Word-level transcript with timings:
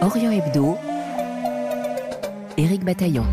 Orient 0.00 0.30
Hebdo, 0.30 0.78
Éric 2.56 2.84
Bataillon. 2.84 3.24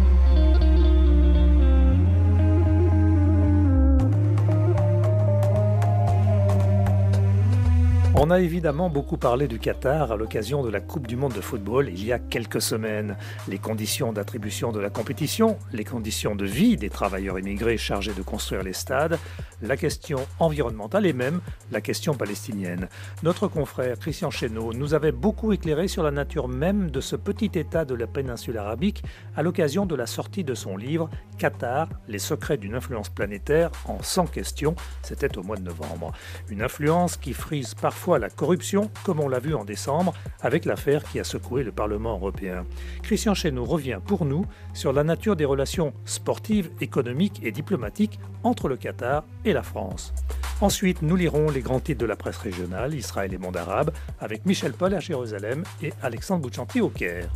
On 8.16 8.32
a 8.32 8.40
évidemment 8.40 8.90
beaucoup 8.90 9.18
parlé 9.18 9.48
du 9.48 9.60
Qatar 9.60 10.12
à 10.12 10.16
l'occasion 10.16 10.64
de 10.64 10.70
la 10.72 10.80
Coupe 10.80 11.06
du 11.06 11.16
Monde 11.16 11.34
de 11.34 11.42
football 11.42 11.90
il 11.90 12.04
y 12.04 12.12
a 12.12 12.18
quelques 12.36 12.62
semaines. 12.62 13.16
Les 13.48 13.60
conditions 13.60 14.12
d'attribution 14.12 14.74
de 14.74 14.82
la 14.82 14.90
compétition, 14.90 15.58
les 15.72 15.86
conditions 15.86 16.36
de 16.36 16.44
vie 16.44 16.76
des 16.76 16.90
travailleurs 16.90 17.40
immigrés 17.40 17.78
chargés 17.78 18.12
de 18.14 18.22
construire 18.22 18.62
les 18.62 18.74
stades, 18.74 19.18
la 19.62 19.78
question 19.78 20.20
environnementale 20.40 21.06
et 21.06 21.14
même 21.14 21.40
la 21.72 21.80
question 21.80 22.14
palestinienne. 22.14 22.90
Notre 23.24 23.48
confrère 23.48 23.98
Christian 23.98 24.32
Chesneau 24.32 24.74
nous 24.74 24.94
avait 24.94 25.14
beaucoup 25.14 25.54
éclairé 25.54 25.88
sur 25.88 26.04
la 26.04 26.12
nature 26.12 26.50
même 26.50 26.92
de 26.92 27.00
ce 27.00 27.16
petit 27.16 27.52
État 27.58 27.86
de 27.86 27.96
la 27.96 28.06
péninsule 28.06 28.58
arabique 28.58 29.06
à 29.38 29.42
l'occasion 29.42 29.86
de 29.86 29.96
la 29.96 30.06
sortie 30.06 30.44
de 30.44 30.56
son 30.56 30.76
livre 30.76 31.10
Qatar, 31.38 31.88
les 32.10 32.20
secrets 32.20 32.58
d'une 32.58 32.76
influence 32.76 33.08
planétaire 33.08 33.72
en 33.86 34.04
100 34.04 34.26
questions. 34.26 34.76
C'était 35.04 35.38
au 35.38 35.44
mois 35.44 35.56
de 35.56 35.64
novembre. 35.64 36.12
Une 36.50 36.62
influence 36.62 37.16
qui 37.16 37.32
frise 37.32 37.76
parfois 37.76 38.20
la 38.20 38.30
corruption, 38.30 38.92
comme 39.06 39.22
on 39.22 39.30
l'a 39.30 39.40
vu 39.40 39.56
en 39.56 39.64
décembre 39.64 40.14
avec 40.42 40.66
l'affaire 40.66 41.06
qui 41.06 41.18
a 41.22 41.24
secoué 41.24 41.64
le 41.64 41.72
Parlement 41.72 42.25
Christian 43.04 43.34
Chesneau 43.34 43.66
revient 43.66 44.00
pour 44.06 44.26
nous 44.26 44.46
sur 44.74 44.94
la 44.94 45.04
nature 45.04 45.36
des 45.36 45.46
relations 45.46 45.94
sportives, 46.06 46.70
économiques 46.82 47.42
et 47.44 47.52
diplomatiques 47.52 48.20
entre 48.44 48.68
le 48.68 48.78
Qatar 48.78 49.24
et 49.44 49.54
la 49.54 49.64
France. 49.64 50.14
Ensuite, 50.62 51.02
nous 51.02 51.16
lirons 51.16 51.50
les 51.50 51.62
grands 51.62 51.80
titres 51.80 52.00
de 52.00 52.06
la 52.06 52.16
presse 52.16 52.38
régionale, 52.38 52.94
Israël 52.94 53.34
et 53.34 53.38
monde 53.38 53.58
arabe, 53.58 53.92
avec 54.20 54.46
Michel 54.46 54.74
Paul 54.74 54.94
à 54.94 55.00
Jérusalem 55.00 55.64
et 55.82 55.92
Alexandre 56.02 56.44
Bouchanti 56.44 56.82
au 56.82 56.90
Caire. 56.90 57.30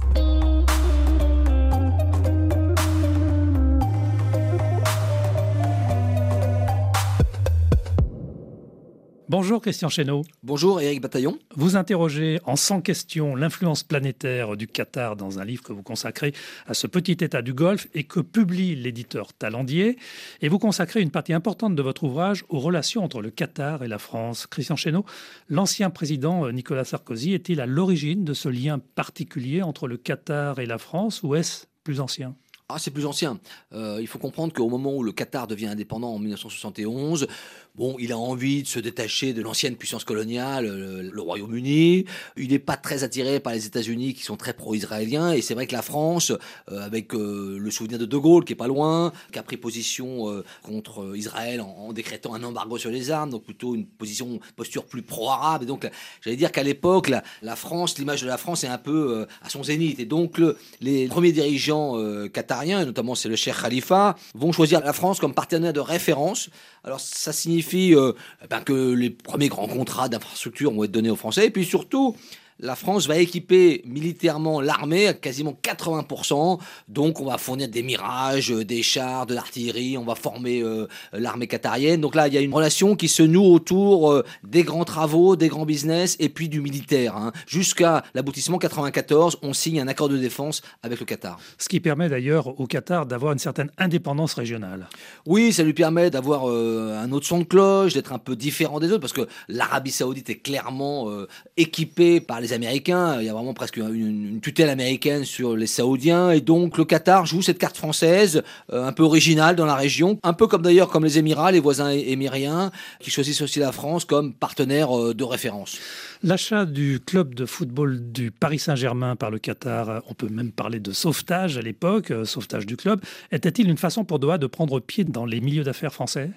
Bonjour 9.29 9.61
Christian 9.61 9.89
Chesneau. 9.89 10.23
Bonjour 10.41 10.81
Éric 10.81 11.01
Bataillon. 11.01 11.37
Vous 11.55 11.75
interrogez 11.75 12.39
en 12.45 12.55
100 12.55 12.81
questions 12.81 13.35
l'influence 13.35 13.83
planétaire 13.83 14.57
du 14.57 14.65
Qatar 14.65 15.15
dans 15.15 15.37
un 15.37 15.45
livre 15.45 15.61
que 15.61 15.71
vous 15.71 15.83
consacrez 15.83 16.33
à 16.65 16.73
ce 16.73 16.87
petit 16.87 17.11
État 17.11 17.43
du 17.43 17.53
Golfe 17.53 17.87
et 17.93 18.05
que 18.05 18.21
publie 18.21 18.73
l'éditeur 18.73 19.31
Talandier. 19.33 19.99
Et 20.41 20.49
vous 20.49 20.57
consacrez 20.57 21.01
une 21.01 21.11
partie 21.11 21.33
importante 21.33 21.75
de 21.75 21.81
votre 21.83 22.05
ouvrage 22.05 22.43
aux 22.49 22.57
relations 22.57 23.03
entre 23.03 23.21
le 23.21 23.29
Qatar 23.29 23.83
et 23.83 23.87
la 23.87 23.99
France. 23.99 24.47
Christian 24.47 24.75
Chesneau, 24.75 25.05
l'ancien 25.47 25.91
président 25.91 26.47
euh, 26.47 26.51
Nicolas 26.51 26.83
Sarkozy 26.83 27.35
est-il 27.35 27.61
à 27.61 27.67
l'origine 27.67 28.23
de 28.25 28.33
ce 28.33 28.49
lien 28.49 28.79
particulier 28.79 29.61
entre 29.61 29.87
le 29.87 29.97
Qatar 29.97 30.57
et 30.57 30.65
la 30.65 30.79
France 30.79 31.21
ou 31.21 31.35
est-ce 31.35 31.67
plus 31.83 31.99
ancien? 31.99 32.35
Ah, 32.71 32.77
c'est 32.77 32.91
plus 32.91 33.07
ancien. 33.07 33.39
Euh, 33.73 33.97
il 33.99 34.05
faut 34.05 34.19
comprendre 34.19 34.53
qu'au 34.53 34.69
moment 34.69 34.95
où 34.95 35.01
le 35.01 35.11
Qatar 35.11 35.47
devient 35.47 35.65
indépendant 35.65 36.13
en 36.13 36.19
1971, 36.19 37.25
bon, 37.73 37.95
il 37.97 38.11
a 38.11 38.17
envie 38.17 38.61
de 38.61 38.67
se 38.67 38.77
détacher 38.77 39.33
de 39.33 39.41
l'ancienne 39.41 39.75
puissance 39.75 40.03
coloniale, 40.03 40.67
le, 40.67 41.19
Royaume-Uni. 41.19 42.05
Il 42.37 42.49
n'est 42.49 42.59
pas 42.59 42.77
très 42.77 43.03
attiré 43.03 43.39
par 43.39 43.53
les 43.53 43.65
États-Unis 43.65 44.13
qui 44.13 44.21
sont 44.21 44.37
très 44.37 44.53
pro-israéliens. 44.53 45.31
Et 45.31 45.41
c'est 45.41 45.55
vrai 45.55 45.65
que 45.65 45.73
la 45.73 45.81
France, 45.81 46.31
euh, 46.71 46.81
avec 46.81 47.15
euh, 47.15 47.57
le 47.59 47.71
souvenir 47.71 47.97
de 47.97 48.05
De 48.05 48.17
Gaulle 48.17 48.45
qui 48.45 48.53
est 48.53 48.55
pas 48.55 48.67
loin, 48.67 49.13
qui 49.31 49.39
a 49.39 49.43
pris 49.43 49.57
position 49.57 50.43
contre 50.61 51.15
Israël 51.15 51.61
en, 51.61 51.91
décrétant 51.91 52.35
un 52.35 52.43
embargo 52.43 52.77
sur 52.77 52.91
les 52.91 53.09
armes, 53.09 53.31
donc 53.31 53.45
plutôt 53.45 53.73
une 53.73 53.87
position, 53.87 54.39
posture 54.55 54.85
plus 54.85 55.01
pro-arabe. 55.01 55.63
Et 55.63 55.65
donc, 55.65 55.89
j'allais 56.21 56.37
dire 56.37 56.51
qu'à 56.51 56.63
l'époque, 56.63 57.09
la, 57.09 57.55
France, 57.55 57.97
l'image 57.97 58.21
de 58.21 58.27
la 58.27 58.37
France 58.37 58.63
est 58.63 58.67
un 58.67 58.77
peu 58.77 59.25
à 59.41 59.49
son 59.49 59.63
zénith. 59.63 59.99
Et 59.99 60.05
donc, 60.05 60.37
le, 60.37 60.55
les 60.81 61.07
premiers 61.07 61.31
dirigeants 61.31 61.97
qatariens 62.31 62.58
et 62.63 62.85
notamment 62.85 63.15
c'est 63.15 63.29
le 63.29 63.35
Cheikh 63.35 63.55
Khalifa, 63.61 64.15
vont 64.35 64.51
choisir 64.51 64.79
la 64.81 64.93
France 64.93 65.19
comme 65.19 65.33
partenaire 65.33 65.73
de 65.73 65.79
référence. 65.79 66.49
Alors 66.83 66.99
ça 66.99 67.33
signifie 67.33 67.95
euh, 67.95 68.13
ben, 68.49 68.61
que 68.61 68.93
les 68.93 69.09
premiers 69.09 69.49
grands 69.49 69.67
contrats 69.67 70.09
d'infrastructure 70.09 70.71
vont 70.73 70.83
être 70.83 70.91
donnés 70.91 71.09
aux 71.09 71.15
Français, 71.15 71.45
et 71.47 71.49
puis 71.51 71.65
surtout 71.65 72.15
la 72.59 72.75
France 72.75 73.07
va 73.07 73.17
équiper 73.17 73.81
militairement 73.85 74.61
l'armée 74.61 75.07
à 75.07 75.13
quasiment 75.13 75.57
80%. 75.63 76.59
Donc, 76.87 77.21
on 77.21 77.25
va 77.25 77.37
fournir 77.37 77.69
des 77.69 77.83
mirages, 77.83 78.51
euh, 78.51 78.65
des 78.65 78.83
chars, 78.83 79.25
de 79.25 79.33
l'artillerie. 79.33 79.97
On 79.97 80.03
va 80.03 80.15
former 80.15 80.61
euh, 80.61 80.87
l'armée 81.13 81.47
qatarienne. 81.47 82.01
Donc 82.01 82.15
là, 82.15 82.27
il 82.27 82.33
y 82.33 82.37
a 82.37 82.41
une 82.41 82.53
relation 82.53 82.95
qui 82.95 83.07
se 83.07 83.23
noue 83.23 83.45
autour 83.45 84.11
euh, 84.11 84.25
des 84.43 84.63
grands 84.63 84.83
travaux, 84.83 85.35
des 85.35 85.47
grands 85.47 85.65
business 85.65 86.17
et 86.19 86.29
puis 86.29 86.49
du 86.49 86.59
militaire. 86.59 87.15
Hein. 87.15 87.31
Jusqu'à 87.47 88.03
l'aboutissement 88.13 88.57
94, 88.57 89.37
on 89.41 89.53
signe 89.53 89.79
un 89.79 89.87
accord 89.87 90.09
de 90.09 90.17
défense 90.17 90.61
avec 90.83 90.99
le 90.99 91.05
Qatar. 91.05 91.39
Ce 91.57 91.69
qui 91.69 91.79
permet 91.79 92.09
d'ailleurs 92.09 92.59
au 92.59 92.67
Qatar 92.67 93.05
d'avoir 93.05 93.31
une 93.31 93.39
certaine 93.39 93.71
indépendance 93.77 94.33
régionale. 94.33 94.89
Oui, 95.25 95.53
ça 95.53 95.63
lui 95.63 95.73
permet 95.73 96.09
d'avoir 96.09 96.45
un 96.45 97.11
autre 97.11 97.25
son 97.25 97.39
de 97.39 97.43
cloche, 97.43 97.93
d'être 97.93 98.11
un 98.11 98.19
peu 98.19 98.35
différent 98.35 98.79
des 98.79 98.91
autres, 98.91 98.99
parce 98.99 99.13
que 99.13 99.27
l'Arabie 99.47 99.91
Saoudite 99.91 100.29
est 100.29 100.39
clairement 100.39 101.09
équipée 101.57 102.19
par 102.19 102.41
les 102.41 102.48
Américains. 102.53 103.19
Il 103.19 103.25
y 103.25 103.29
a 103.29 103.33
vraiment 103.33 103.53
presque 103.53 103.77
une, 103.77 104.39
tutelle 104.41 104.69
américaine 104.69 105.25
sur 105.25 105.55
les 105.55 105.67
Saoudiens. 105.67 106.31
Et 106.31 106.41
donc 106.41 106.77
le 106.77 106.85
Qatar 106.85 107.25
joue 107.25 107.41
cette 107.41 107.57
carte 107.57 107.77
française, 107.77 108.43
euh, 108.71 108.85
un 108.85 108.91
peu 108.91 109.03
originale 109.03 109.55
dans 109.55 109.65
la 109.65 109.75
région. 109.75 110.19
Un 110.23 110.33
peu 110.33 110.47
comme 110.47 110.61
d'ailleurs 110.61 110.89
comme 110.89 111.03
les 111.03 111.17
Émirats, 111.17 111.51
les 111.51 111.59
voisins 111.59 111.89
émiriens, 111.89 112.71
qui 112.99 113.11
choisissent 113.11 113.41
aussi 113.41 113.59
la 113.59 113.71
France 113.71 114.05
comme 114.05 114.33
partenaire 114.33 114.97
euh, 114.97 115.13
de 115.13 115.23
référence. 115.23 115.77
L'achat 116.21 116.65
du 116.65 116.99
club 116.99 117.33
de 117.33 117.45
football 117.45 118.11
du 118.11 118.29
Paris 118.29 118.59
Saint-Germain 118.59 119.15
par 119.15 119.31
le 119.31 119.39
Qatar, 119.39 120.03
on 120.09 120.13
peut 120.13 120.27
même 120.27 120.51
parler 120.51 120.81
de 120.81 120.91
sauvetage 120.91 121.57
à 121.57 121.61
l'époque, 121.61 122.11
euh, 122.11 122.25
sauvetage 122.25 122.65
du 122.65 122.75
club, 122.75 122.99
était-il 123.31 123.69
une 123.69 123.77
façon 123.77 124.03
pour 124.03 124.19
Doha 124.19 124.37
de 124.37 124.45
prendre 124.45 124.81
pied 124.81 125.05
dans 125.05 125.25
les 125.25 125.39
milieux 125.39 125.63
d'affaires 125.63 125.93
français? 125.93 126.29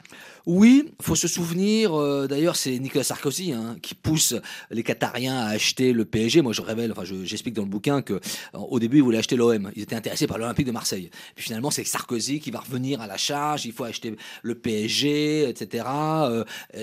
Oui, 0.46 0.84
il 0.86 1.04
faut 1.04 1.16
se 1.16 1.26
souvenir, 1.26 1.98
euh, 1.98 2.28
d'ailleurs 2.28 2.54
c'est 2.54 2.78
Nicolas 2.78 3.02
Sarkozy 3.02 3.52
hein, 3.52 3.76
qui 3.82 3.96
pousse 3.96 4.34
les 4.70 4.84
Qatariens 4.84 5.38
à 5.38 5.48
acheter 5.48 5.92
le 5.92 6.01
PSG. 6.04 6.42
Moi 6.42 6.52
je 6.52 6.62
révèle, 6.62 6.92
enfin 6.92 7.04
j'explique 7.04 7.54
dans 7.54 7.62
le 7.62 7.68
bouquin 7.68 8.02
que 8.02 8.14
euh, 8.14 8.18
au 8.54 8.78
début 8.78 8.98
ils 8.98 9.02
voulaient 9.02 9.18
acheter 9.18 9.36
l'OM, 9.36 9.70
ils 9.76 9.82
étaient 9.82 9.96
intéressés 9.96 10.26
par 10.26 10.38
l'Olympique 10.38 10.66
de 10.66 10.72
Marseille. 10.72 11.10
Finalement 11.36 11.70
c'est 11.70 11.84
Sarkozy 11.84 12.40
qui 12.40 12.50
va 12.50 12.60
revenir 12.60 13.00
à 13.00 13.06
la 13.06 13.16
charge, 13.16 13.66
il 13.66 13.72
faut 13.72 13.84
acheter 13.84 14.16
le 14.42 14.54
PSG, 14.54 15.48
etc. 15.48 15.84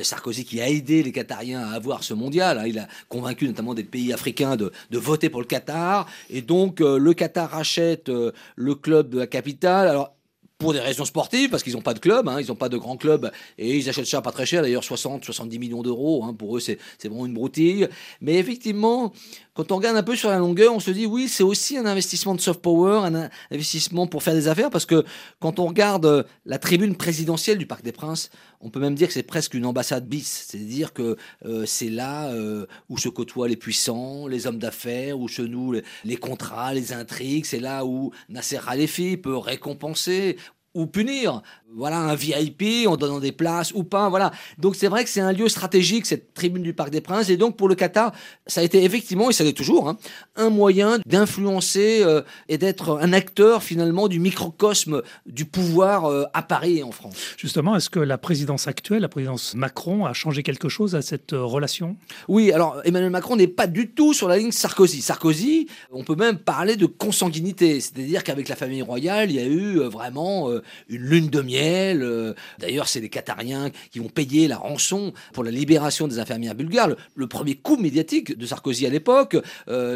Sarkozy 0.03 0.45
qui 0.45 0.61
a 0.61 0.69
aidé 0.69 1.03
les 1.03 1.11
Qatariens 1.11 1.67
à 1.67 1.75
avoir 1.75 2.03
ce 2.03 2.13
mondial, 2.13 2.57
hein. 2.57 2.65
il 2.67 2.79
a 2.79 2.87
convaincu 3.07 3.47
notamment 3.47 3.73
des 3.73 3.83
pays 3.83 4.13
africains 4.13 4.55
de, 4.55 4.71
voter 4.91 5.29
pour 5.29 5.41
le 5.41 5.47
Qatar. 5.47 6.07
Et 6.29 6.41
donc, 6.41 6.81
euh, 6.81 6.97
le 6.97 7.13
Qatar 7.13 7.49
rachète 7.49 8.09
euh, 8.09 8.31
le 8.55 8.75
club 8.75 9.09
de 9.09 9.19
la 9.19 9.27
capitale. 9.27 9.87
Alors, 9.87 10.15
pour 10.59 10.73
des 10.73 10.81
raisons 10.81 11.05
sportives, 11.05 11.49
parce 11.49 11.63
qu'ils 11.63 11.73
n'ont 11.73 11.81
pas 11.81 11.93
de 11.93 11.99
club, 11.99 12.27
hein, 12.27 12.41
ils 12.41 12.47
n'ont 12.47 12.55
pas 12.55 12.67
de 12.67 12.75
grand 12.75 12.97
club, 12.97 13.31
et 13.57 13.77
ils 13.77 13.87
achètent 13.87 14.05
ça 14.05 14.21
pas 14.21 14.33
très 14.33 14.45
cher, 14.45 14.61
d'ailleurs 14.61 14.83
60, 14.83 15.23
70 15.23 15.57
millions 15.57 15.81
d'euros, 15.81 16.25
hein, 16.25 16.33
pour 16.33 16.57
eux 16.57 16.59
c'est 16.59 16.77
vraiment 17.05 17.25
une 17.25 17.33
broutille. 17.33 17.87
Mais 18.19 18.35
effectivement, 18.35 19.13
quand 19.53 19.71
on 19.71 19.77
regarde 19.77 19.95
un 19.95 20.03
peu 20.03 20.17
sur 20.17 20.29
la 20.29 20.37
longueur, 20.37 20.73
on 20.73 20.79
se 20.81 20.91
dit 20.91 21.05
oui, 21.05 21.29
c'est 21.29 21.43
aussi 21.43 21.77
un 21.77 21.85
investissement 21.85 22.35
de 22.35 22.41
soft 22.41 22.61
power, 22.61 23.05
un 23.05 23.29
investissement 23.51 24.05
pour 24.05 24.21
faire 24.21 24.33
des 24.33 24.49
affaires, 24.49 24.69
parce 24.69 24.85
que 24.85 25.05
quand 25.39 25.59
on 25.59 25.67
regarde 25.67 26.05
euh, 26.05 26.23
la 26.45 26.59
tribune 26.59 26.95
présidentielle 26.95 27.57
du 27.57 27.65
Parc 27.65 27.81
des 27.81 27.93
Princes, 27.93 28.29
on 28.61 28.69
peut 28.69 28.81
même 28.81 28.95
dire 28.95 29.07
que 29.07 29.13
c'est 29.13 29.23
presque 29.23 29.53
une 29.53 29.65
ambassade 29.65 30.07
bis, 30.07 30.47
c'est-à-dire 30.49 30.91
que 30.91 31.15
euh, 31.45 31.65
c'est 31.65 31.89
là 31.89 32.29
euh, 32.29 32.65
où 32.89 32.97
se 32.97 33.07
côtoient 33.07 33.47
les 33.47 33.55
puissants, 33.55 34.27
les 34.27 34.47
hommes 34.47 34.59
d'affaires, 34.59 35.17
où 35.19 35.29
se 35.29 35.41
nouent 35.41 35.75
les, 36.03 36.17
contrats, 36.17 36.73
les 36.73 36.91
intrigues, 36.91 37.45
c'est 37.45 37.59
là 37.59 37.85
où 37.85 38.11
Nasser 38.27 38.59
Khalifi 38.65 39.15
peut 39.15 39.37
récompenser 39.37 40.37
ou 40.73 40.85
punir. 40.85 41.41
Voilà, 41.75 41.99
un 41.99 42.15
VIP 42.15 42.87
en 42.87 42.97
donnant 42.97 43.19
des 43.19 43.31
places 43.31 43.71
ou 43.73 43.83
pas. 43.83 44.09
Voilà. 44.09 44.31
Donc 44.57 44.75
c'est 44.75 44.87
vrai 44.87 45.03
que 45.03 45.09
c'est 45.09 45.21
un 45.21 45.31
lieu 45.31 45.47
stratégique, 45.49 46.07
cette 46.07 46.33
tribune 46.33 46.63
du 46.63 46.73
Parc 46.73 46.89
des 46.89 47.01
Princes. 47.01 47.29
Et 47.29 47.37
donc 47.37 47.57
pour 47.57 47.67
le 47.67 47.75
Qatar, 47.75 48.11
ça 48.47 48.61
a 48.61 48.63
été 48.63 48.83
effectivement, 48.83 49.29
et 49.29 49.33
ça 49.33 49.43
l'est 49.43 49.53
toujours, 49.53 49.87
hein, 49.87 49.97
un 50.35 50.49
moyen 50.49 50.97
d'influencer 51.05 52.01
euh, 52.01 52.21
et 52.47 52.57
d'être 52.57 52.99
un 52.99 53.13
acteur 53.13 53.61
finalement 53.61 54.07
du 54.07 54.19
microcosme 54.19 55.03
du 55.27 55.45
pouvoir 55.45 56.05
euh, 56.05 56.25
à 56.33 56.41
Paris 56.41 56.79
et 56.79 56.83
en 56.83 56.91
France. 56.91 57.35
Justement, 57.37 57.75
est-ce 57.75 57.91
que 57.91 57.99
la 57.99 58.17
présidence 58.17 58.67
actuelle, 58.67 59.01
la 59.01 59.09
présidence 59.09 59.53
Macron, 59.53 60.05
a 60.05 60.13
changé 60.13 60.41
quelque 60.41 60.69
chose 60.69 60.95
à 60.95 61.03
cette 61.03 61.33
euh, 61.33 61.43
relation? 61.43 61.97
Oui, 62.27 62.51
alors 62.51 62.81
Emmanuel 62.83 63.11
Macron 63.11 63.35
n'est 63.35 63.47
pas 63.47 63.67
du 63.67 63.91
tout 63.91 64.13
sur 64.13 64.27
la 64.27 64.37
ligne 64.37 64.51
Sarkozy. 64.51 65.03
Sarkozy, 65.03 65.67
on 65.91 66.03
peut 66.03 66.15
même 66.15 66.39
parler 66.39 66.77
de 66.77 66.87
consanguinité. 66.87 67.79
C'est-à-dire 67.79 68.23
qu'avec 68.23 68.49
la 68.49 68.55
famille 68.55 68.81
royale, 68.81 69.29
il 69.29 69.35
y 69.35 69.39
a 69.39 69.45
eu 69.45 69.79
vraiment 69.81 70.49
une 70.87 71.01
lune 71.01 71.29
de 71.29 71.41
miel. 71.41 72.35
D'ailleurs, 72.59 72.87
c'est 72.87 72.99
les 72.99 73.09
Qatariens 73.09 73.69
qui 73.91 73.99
vont 73.99 74.09
payer 74.09 74.47
la 74.47 74.57
rançon 74.57 75.13
pour 75.33 75.43
la 75.43 75.51
libération 75.51 76.07
des 76.07 76.19
infirmières 76.19 76.55
bulgares. 76.55 76.89
Le, 77.15 77.27
premier 77.27 77.55
coup 77.55 77.77
médiatique 77.77 78.37
de 78.37 78.45
Sarkozy 78.45 78.85
à 78.85 78.89
l'époque, 78.89 79.37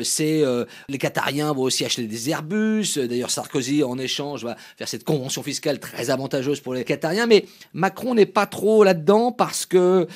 c'est 0.04 0.44
les 0.89 0.98
Qatariens 0.98 1.51
vont 1.54 1.63
aussi 1.63 1.86
acheter 1.86 2.04
des 2.04 2.30
Airbus. 2.30 2.98
D'ailleurs, 2.98 3.31
Sarkozy, 3.31 3.83
en 3.83 3.98
échange, 3.98 4.44
va 4.44 4.56
faire 4.77 4.88
cette 4.88 5.04
convention 5.04 5.44
fiscale 5.44 5.80
très 5.80 6.10
avantageuse 6.10 6.60
pour 6.60 6.74
les 6.74 6.83
Qatariens. 6.83 7.27
Mais 7.27 7.45
Macron 7.74 8.16
n'est 8.16 8.25
pas 8.25 8.45
trop 8.45 8.83
là-dedans 8.83 9.31
parce 9.31 9.66
que 9.66 10.07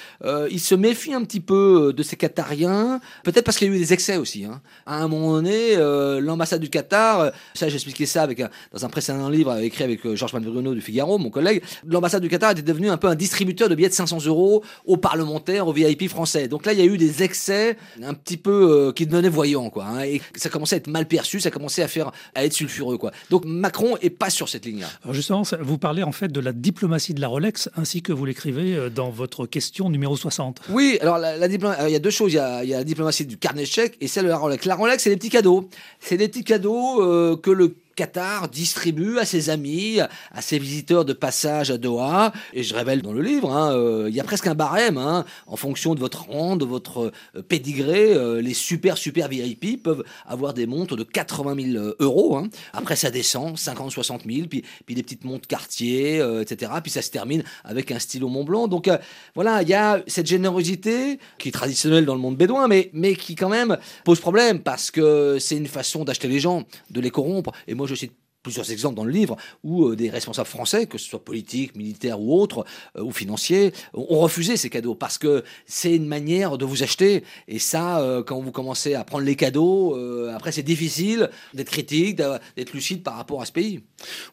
il 0.49 0.59
se 0.59 0.75
méfie 0.75 1.13
un 1.13 1.23
petit 1.23 1.39
peu 1.39 1.93
de 1.95 2.03
ces 2.03 2.15
Qatariens. 2.15 2.99
Peut-être 3.23 3.45
parce 3.45 3.57
qu'il 3.57 3.67
y 3.67 3.71
a 3.71 3.75
eu 3.75 3.79
des 3.79 3.93
excès 3.93 4.17
aussi. 4.17 4.45
Hein. 4.45 4.61
À 4.85 5.01
un 5.01 5.07
moment 5.07 5.33
donné, 5.33 5.75
l'ambassade 6.21 6.61
du 6.61 6.69
Qatar, 6.69 7.31
ça 7.53 7.69
j'ai 7.69 7.75
expliqué 7.75 8.05
ça 8.05 8.23
avec 8.23 8.41
dans 8.71 8.85
un 8.85 8.89
précédent 8.89 9.29
livre 9.29 9.57
écrit 9.59 9.83
avec 9.83 10.07
Georges 10.15 10.33
Bruno 10.45 10.73
du 10.73 10.81
Figaro, 10.81 11.17
mon 11.17 11.29
collègue, 11.29 11.61
l'ambassade 11.85 12.21
du 12.21 12.29
Qatar 12.29 12.51
était 12.51 12.61
devenue 12.61 12.89
un 12.89 12.97
peu 12.97 13.07
un 13.07 13.15
distributeur 13.15 13.69
de 13.69 13.75
billets 13.75 13.89
de 13.89 13.93
500 13.93 14.25
euros 14.25 14.63
aux 14.85 14.97
parlementaires, 14.97 15.67
aux 15.67 15.73
VIP 15.73 16.09
français. 16.09 16.47
Donc 16.47 16.65
là, 16.65 16.73
il 16.73 16.79
y 16.79 16.81
a 16.81 16.85
eu 16.85 16.97
des 16.97 17.23
excès 17.23 17.77
un 18.03 18.13
petit 18.13 18.37
peu 18.37 18.87
euh, 18.87 18.91
qui 18.91 19.05
devenaient 19.05 19.29
voyants, 19.29 19.69
quoi. 19.69 19.85
Hein, 19.85 20.03
et 20.03 20.21
ça 20.35 20.49
commençait 20.49 20.75
à 20.75 20.77
être 20.77 20.87
mal 20.87 21.07
perçu, 21.07 21.39
ça 21.39 21.51
commençait 21.51 21.83
à 21.83 21.87
faire 21.87 22.11
à 22.35 22.45
être 22.45 22.53
sulfureux, 22.53 22.97
quoi. 22.97 23.11
Donc 23.29 23.45
Macron 23.45 23.97
est 24.01 24.09
pas 24.09 24.29
sur 24.29 24.49
cette 24.49 24.65
ligne-là. 24.65 24.87
Alors 25.03 25.13
justement, 25.13 25.43
vous 25.61 25.77
parlez 25.77 26.03
en 26.03 26.11
fait 26.11 26.31
de 26.31 26.39
la 26.39 26.53
diplomatie 26.53 27.13
de 27.13 27.21
la 27.21 27.27
Rolex, 27.27 27.69
ainsi 27.75 28.01
que 28.01 28.13
vous 28.13 28.25
l'écrivez 28.25 28.75
euh, 28.75 28.89
dans 28.89 29.09
votre 29.09 29.45
question 29.45 29.89
numéro 29.89 30.15
60. 30.15 30.61
Oui, 30.69 30.97
alors 31.01 31.17
la, 31.17 31.47
il 31.47 31.91
y 31.91 31.95
a 31.95 31.99
deux 31.99 32.09
choses. 32.09 32.33
Il 32.33 32.35
y 32.35 32.39
a, 32.39 32.63
il 32.63 32.69
y 32.69 32.73
a 32.73 32.77
la 32.77 32.83
diplomatie 32.83 33.25
du 33.25 33.37
carnet 33.37 33.63
de 33.63 33.67
chèques 33.67 33.97
et 34.01 34.07
celle 34.07 34.25
de 34.25 34.29
la 34.29 34.37
Rolex. 34.37 34.65
La 34.65 34.75
Rolex, 34.75 35.03
c'est 35.03 35.09
des 35.09 35.17
petits 35.17 35.29
cadeaux. 35.29 35.69
C'est 35.99 36.17
des 36.17 36.27
petits 36.27 36.43
cadeaux 36.43 37.01
euh, 37.01 37.37
que 37.37 37.51
le 37.51 37.75
Qatar 37.97 38.47
distribue 38.47 39.17
à 39.17 39.25
ses 39.25 39.49
amis, 39.49 39.99
à 39.99 40.41
ses 40.41 40.59
visiteurs 40.59 41.03
de 41.03 41.13
passage 41.13 41.71
à 41.71 41.79
Doha. 41.79 42.31
Et 42.53 42.61
je 42.61 42.75
révèle 42.75 43.01
dans 43.01 43.11
le 43.11 43.23
livre, 43.23 43.51
hein, 43.51 43.73
euh, 43.73 44.05
il 44.07 44.15
y 44.15 44.19
a 44.19 44.23
presque 44.23 44.45
un 44.45 44.53
barème 44.53 44.99
hein, 44.99 45.25
en 45.47 45.55
fonction 45.55 45.95
de 45.95 45.99
votre 45.99 46.27
rang, 46.29 46.57
de 46.57 46.63
votre 46.63 47.11
euh, 47.35 47.41
pédigré. 47.41 48.13
Euh, 48.13 48.39
les 48.39 48.53
super 48.53 48.99
super 48.99 49.27
VIP 49.27 49.81
peuvent 49.81 50.03
avoir 50.27 50.53
des 50.53 50.67
montres 50.67 50.95
de 50.95 51.03
80 51.03 51.73
000 51.73 51.95
euros. 51.99 52.37
Hein. 52.37 52.49
Après 52.71 52.95
ça 52.95 53.09
descend 53.09 53.57
50, 53.57 53.91
60 53.91 54.21
000, 54.29 54.47
puis 54.47 54.63
des 54.95 55.01
petites 55.01 55.25
montres 55.25 55.47
Cartier, 55.47 56.17
etc. 56.41 56.71
Puis 56.83 56.91
ça 56.91 57.01
se 57.01 57.09
termine 57.09 57.43
avec 57.63 57.91
un 57.91 57.97
stylo 57.97 58.29
Mont 58.29 58.43
Blanc. 58.43 58.67
Donc 58.67 58.89
voilà, 59.33 59.63
il 59.63 59.69
y 59.69 59.73
a 59.73 60.03
cette 60.05 60.27
générosité 60.27 61.19
qui 61.39 61.49
est 61.49 61.51
traditionnelle 61.51 62.05
dans 62.05 62.13
le 62.13 62.21
monde 62.21 62.37
bédouin, 62.37 62.67
mais 62.67 62.91
mais 62.93 63.15
qui 63.15 63.33
quand 63.35 63.49
même 63.49 63.77
pose 64.03 64.19
problème 64.19 64.59
parce 64.59 64.91
que 64.91 65.37
c'est 65.39 65.57
une 65.57 65.67
façon 65.67 66.03
d'acheter 66.03 66.27
les 66.27 66.39
gens, 66.39 66.63
de 66.91 67.01
les 67.01 67.09
corrompre. 67.09 67.53
Je 67.87 67.95
cite 67.95 68.13
plusieurs 68.47 68.71
exemples 68.71 68.95
dans 68.95 69.03
le 69.03 69.11
livre 69.11 69.35
où 69.63 69.89
euh, 69.89 69.95
des 69.97 70.09
responsables 70.09 70.47
français, 70.47 70.87
que 70.87 70.97
ce 70.97 71.09
soit 71.09 71.23
politiques, 71.23 71.75
militaires 71.75 72.21
ou 72.21 72.39
autres, 72.39 72.63
euh, 72.95 73.03
ou 73.03 73.11
financiers, 73.11 73.73
ont 73.93 74.19
refusé 74.19 74.55
ces 74.55 74.69
cadeaux 74.69 74.95
parce 74.95 75.17
que 75.17 75.43
c'est 75.65 75.93
une 75.93 76.07
manière 76.07 76.57
de 76.57 76.63
vous 76.63 76.81
acheter. 76.81 77.25
Et 77.49 77.59
ça, 77.59 77.99
euh, 77.99 78.23
quand 78.23 78.39
vous 78.39 78.51
commencez 78.51 78.93
à 78.93 79.03
prendre 79.03 79.25
les 79.25 79.35
cadeaux, 79.35 79.95
après 80.33 80.51
c'est 80.51 80.63
difficile 80.63 81.29
d'être 81.53 81.69
critique, 81.69 82.17
d'être 82.55 82.73
lucide 82.73 83.03
par 83.03 83.15
rapport 83.15 83.41
à 83.41 83.45
ce 83.45 83.51
pays. 83.51 83.83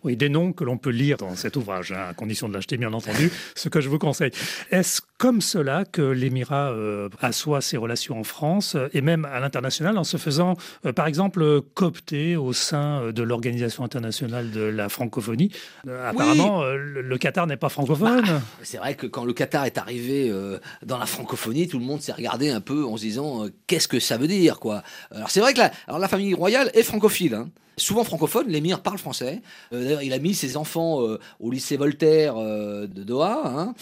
Oui, 0.04 0.16
des 0.16 0.28
noms 0.28 0.52
que 0.52 0.62
l'on 0.64 0.78
peut 0.78 0.90
lire 0.90 1.16
dans 1.16 1.34
cet 1.34 1.56
ouvrage, 1.56 1.92
hein, 1.92 2.06
à 2.10 2.14
condition 2.14 2.48
de 2.48 2.54
l'acheter 2.54 2.76
bien 2.76 2.92
entendu, 2.92 3.32
ce 3.54 3.68
que 3.68 3.80
je 3.80 3.88
vous 3.88 3.98
conseille. 3.98 4.30
Est-ce 4.70 5.00
comme 5.18 5.40
cela 5.40 5.84
que 5.84 6.02
l'Émirat 6.02 6.74
assoit 7.20 7.60
ses 7.60 7.76
relations 7.76 8.18
en 8.18 8.24
France 8.24 8.76
et 8.92 9.00
même 9.00 9.24
à 9.24 9.40
l'international 9.40 9.96
en 9.98 10.04
se 10.04 10.16
faisant, 10.16 10.56
par 10.94 11.06
exemple, 11.06 11.60
coopter 11.74 12.36
au 12.36 12.52
sein 12.52 13.12
de 13.12 13.22
l'Organisation 13.22 13.84
internationale 13.84 14.04
national 14.04 14.50
de 14.50 14.60
la 14.60 14.88
francophonie. 14.88 15.50
Euh, 15.88 16.10
apparemment, 16.10 16.62
euh, 16.62 16.76
le, 16.76 17.18
Qatar 17.18 17.46
n'est 17.46 17.56
pas 17.56 17.68
francophone. 17.68 18.22
Bah, 18.22 18.40
c'est 18.62 18.76
vrai 18.76 18.94
que 18.94 19.06
quand 19.06 19.24
le 19.24 19.32
Qatar 19.32 19.64
est 19.64 19.78
arrivé 19.78 20.28
euh, 20.30 20.58
dans 20.84 20.98
la 20.98 21.06
francophonie, 21.06 21.66
tout 21.66 21.78
le 21.78 21.84
monde 21.84 22.00
s'est 22.00 22.12
regardé 22.12 22.50
un 22.50 22.60
peu 22.60 22.84
en 22.84 22.96
se 22.96 23.02
disant 23.02 23.46
qu'est-ce 23.66 23.88
que 23.88 23.98
ça 23.98 24.16
veut 24.16 24.28
dire 24.28 24.60
quoi? 24.60 24.82
Alors 25.10 25.30
c'est 25.30 25.40
vrai 25.40 25.54
que 25.54 25.58
la, 25.58 25.72
alors, 25.88 25.98
la 25.98 26.08
famille 26.08 26.34
royale 26.34 26.70
est 26.74 26.82
francophile. 26.82 27.34
Hein. 27.34 27.48
Souvent 27.76 28.04
francophone, 28.04 28.48
l'émir 28.48 28.82
parle 28.82 28.98
français. 28.98 29.42
D'ailleurs, 29.72 30.02
il 30.02 30.12
a 30.12 30.18
mis 30.18 30.34
ses 30.34 30.56
enfants 30.56 31.00
au 31.40 31.50
lycée 31.50 31.76
Voltaire 31.76 32.36
de 32.36 33.02
Doha, 33.02 33.42
hein, 33.44 33.74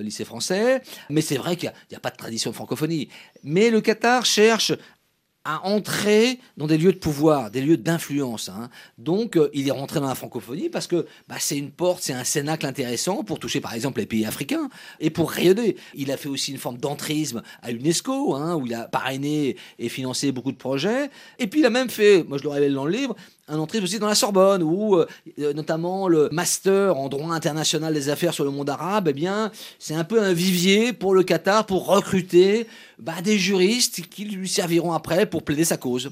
lycée 0.00 0.24
français. 0.24 0.82
Mais 1.10 1.20
c'est 1.20 1.36
vrai 1.36 1.56
qu'il 1.56 1.72
n'y 1.90 1.94
a, 1.94 1.98
a, 1.98 2.00
pas 2.00 2.10
de 2.10 2.16
tradition 2.16 2.50
de 2.50 2.56
francophonie. 2.56 3.08
Mais 3.44 3.70
le 3.70 3.80
Qatar 3.80 4.24
cherche 4.24 4.72
à 5.46 5.64
entrer 5.64 6.40
dans 6.56 6.66
des 6.66 6.76
lieux 6.76 6.92
de 6.92 6.98
pouvoir, 6.98 7.52
des 7.52 7.60
lieux 7.60 7.76
d'influence. 7.76 8.48
Hein. 8.48 8.68
Donc, 8.98 9.36
euh, 9.36 9.48
il 9.54 9.68
est 9.68 9.72
rentré 9.72 10.00
dans 10.00 10.08
la 10.08 10.16
francophonie 10.16 10.68
parce 10.68 10.88
que 10.88 11.06
bah, 11.28 11.36
c'est 11.38 11.56
une 11.56 11.70
porte, 11.70 12.02
c'est 12.02 12.12
un 12.12 12.24
cénacle 12.24 12.66
intéressant 12.66 13.22
pour 13.22 13.38
toucher 13.38 13.60
par 13.60 13.72
exemple 13.72 14.00
les 14.00 14.06
pays 14.06 14.26
africains 14.26 14.68
et 14.98 15.08
pour 15.08 15.30
rayonner. 15.30 15.76
Il 15.94 16.10
a 16.10 16.16
fait 16.16 16.28
aussi 16.28 16.50
une 16.50 16.58
forme 16.58 16.78
d'entrisme 16.78 17.42
à 17.62 17.70
l'UNESCO, 17.70 18.34
hein, 18.34 18.56
où 18.56 18.66
il 18.66 18.74
a 18.74 18.88
parrainé 18.88 19.56
et 19.78 19.88
financé 19.88 20.32
beaucoup 20.32 20.50
de 20.52 20.56
projets. 20.56 21.10
Et 21.38 21.46
puis, 21.46 21.60
il 21.60 21.66
a 21.66 21.70
même 21.70 21.90
fait, 21.90 22.24
moi 22.24 22.38
je 22.38 22.42
le 22.42 22.48
révèle 22.48 22.74
dans 22.74 22.84
le 22.84 22.92
livre, 22.92 23.14
un 23.48 23.58
entrée 23.58 23.78
aussi 23.78 23.98
dans 23.98 24.08
la 24.08 24.14
Sorbonne, 24.16 24.62
où 24.62 24.96
euh, 24.96 25.06
euh, 25.38 25.52
notamment 25.52 26.08
le 26.08 26.28
master 26.32 26.96
en 26.96 27.08
droit 27.08 27.32
international 27.32 27.94
des 27.94 28.08
affaires 28.08 28.34
sur 28.34 28.44
le 28.44 28.50
monde 28.50 28.68
arabe, 28.68 29.08
eh 29.08 29.12
bien, 29.12 29.52
c'est 29.78 29.94
un 29.94 30.04
peu 30.04 30.20
un 30.20 30.32
vivier 30.32 30.92
pour 30.92 31.14
le 31.14 31.22
Qatar 31.22 31.64
pour 31.64 31.86
recruter 31.86 32.66
bah, 32.98 33.22
des 33.22 33.38
juristes 33.38 34.00
qui 34.08 34.24
lui 34.24 34.48
serviront 34.48 34.92
après 34.92 35.26
pour 35.26 35.44
plaider 35.44 35.64
sa 35.64 35.76
cause. 35.76 36.10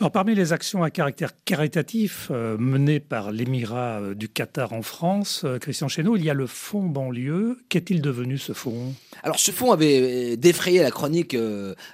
Alors, 0.00 0.10
parmi 0.10 0.34
les 0.34 0.52
actions 0.52 0.82
à 0.82 0.90
caractère 0.90 1.30
caritatif 1.44 2.28
euh, 2.32 2.56
menées 2.58 3.00
par 3.00 3.30
l'émirat 3.30 4.00
du 4.14 4.28
Qatar 4.28 4.72
en 4.72 4.82
France, 4.82 5.46
Christian 5.60 5.86
Chesneau, 5.86 6.16
il 6.16 6.24
y 6.24 6.30
a 6.30 6.34
le 6.34 6.48
fonds 6.48 6.82
banlieue. 6.82 7.58
Qu'est-il 7.68 8.02
devenu 8.02 8.38
ce 8.38 8.52
fonds? 8.52 8.92
Alors, 9.22 9.38
ce 9.38 9.52
fonds 9.52 9.70
avait 9.70 10.36
défrayé 10.36 10.82
la 10.82 10.90
chronique 10.90 11.36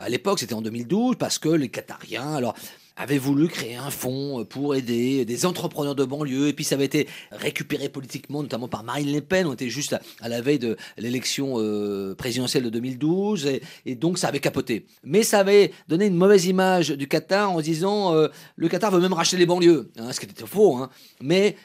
à 0.01 0.09
l'époque, 0.09 0.39
c'était 0.39 0.55
en 0.55 0.63
2012, 0.63 1.17
parce 1.17 1.39
que 1.39 1.51
les 1.51 1.69
Qatariens, 1.69 2.35
alors 2.35 2.55
avait 2.97 3.19
voulu 3.19 3.49
créer 3.49 3.77
un 3.77 3.91
fonds 3.91 4.45
pour 4.45 4.75
aider 4.75 5.25
des 5.25 5.47
entrepreneurs 5.47 5.95
de 5.95 6.05
banlieue, 6.05 6.49
et 6.49 6.53
puis 6.53 6.65
ça 6.65 6.75
avait 6.75 6.85
été 6.85 7.09
récupéré 7.31 7.89
politiquement, 7.89 8.43
notamment 8.43 8.69
par 8.69 8.85
Marine 8.85 9.13
Le 9.13 9.21
Pen. 9.21 9.47
On 9.47 9.55
était 9.55 9.69
juste 9.69 9.97
à, 10.21 10.29
la 10.29 10.41
veille 10.41 10.59
de 10.59 10.77
l'élection 10.99 11.55
euh, 11.57 12.15
présidentielle 12.15 12.65
de 12.65 12.71
2012, 12.71 13.51
et, 13.87 13.95
donc 13.95 14.19
ça 14.19 14.29
avait 14.29 14.41
capoté. 14.41 14.87
Mais 15.05 15.23
ça 15.23 15.41
avait 15.41 15.73
donné 15.89 16.07
une 16.07 16.17
mauvaise 16.17 16.47
image 16.47 16.91
du 16.91 17.09
Qatar 17.09 17.51
en 17.51 17.61
disant 17.61 18.15
euh, 18.15 18.29
le 18.57 18.69
Qatar 18.69 18.91
veut 18.91 19.01
même 19.01 19.13
racheter 19.13 19.37
les 19.37 19.47
banlieues, 19.47 19.91
hein, 19.99 20.13
ce 20.13 20.21
qui 20.21 20.27
était 20.27 20.47
faux. 20.47 20.77
Hein. 20.77 20.91
Mais 21.21 21.57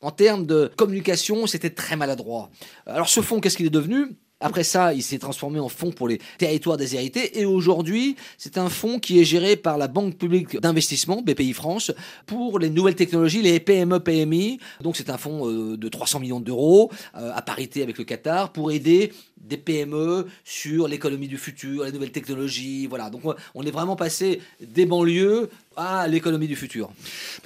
en 0.00 0.10
termes 0.10 0.44
de 0.44 0.70
communication, 0.76 1.46
c'était 1.46 1.70
très 1.70 1.96
maladroit. 1.96 2.50
Alors 2.86 3.08
ce 3.08 3.20
fonds, 3.22 3.40
qu'est-ce 3.40 3.56
qu'il 3.56 3.66
est 3.66 3.70
devenu? 3.70 4.16
Après 4.44 4.62
ça, 4.62 4.92
il 4.92 5.02
s'est 5.02 5.18
transformé 5.18 5.58
en 5.58 5.70
fonds 5.70 5.90
pour 5.90 6.06
les 6.06 6.20
territoires 6.36 6.76
déshérités. 6.76 7.40
Et 7.40 7.46
aujourd'hui, 7.46 8.14
c'est 8.36 8.58
un 8.58 8.68
fonds 8.68 8.98
qui 8.98 9.18
est 9.18 9.24
géré 9.24 9.56
par 9.56 9.78
la 9.78 9.88
Banque 9.88 10.18
publique 10.18 10.60
d'investissement, 10.60 11.22
BPI 11.22 11.54
France, 11.54 11.92
pour 12.26 12.58
les 12.58 12.68
nouvelles 12.68 12.94
technologies, 12.94 13.40
les 13.40 13.58
PME, 13.58 14.00
PMI. 14.00 14.58
Donc 14.82 14.96
c'est 14.98 15.08
un 15.08 15.16
fonds 15.16 15.48
euh, 15.48 15.78
de 15.78 15.88
300 15.88 16.20
millions 16.20 16.40
d'euros, 16.40 16.92
euh, 17.16 17.32
à 17.34 17.40
parité 17.40 17.82
avec 17.82 17.96
le 17.96 18.04
Qatar, 18.04 18.52
pour 18.52 18.70
aider 18.70 19.14
des 19.38 19.56
PME 19.56 20.26
sur 20.44 20.88
l'économie 20.88 21.28
du 21.28 21.38
futur, 21.38 21.84
les 21.84 21.92
nouvelles 21.92 22.12
technologies. 22.12 22.86
Voilà. 22.86 23.08
Donc 23.08 23.22
on 23.54 23.62
est 23.62 23.70
vraiment 23.70 23.96
passé 23.96 24.42
des 24.60 24.84
banlieues 24.84 25.48
à 25.74 26.06
l'économie 26.06 26.48
du 26.48 26.56
futur. 26.56 26.90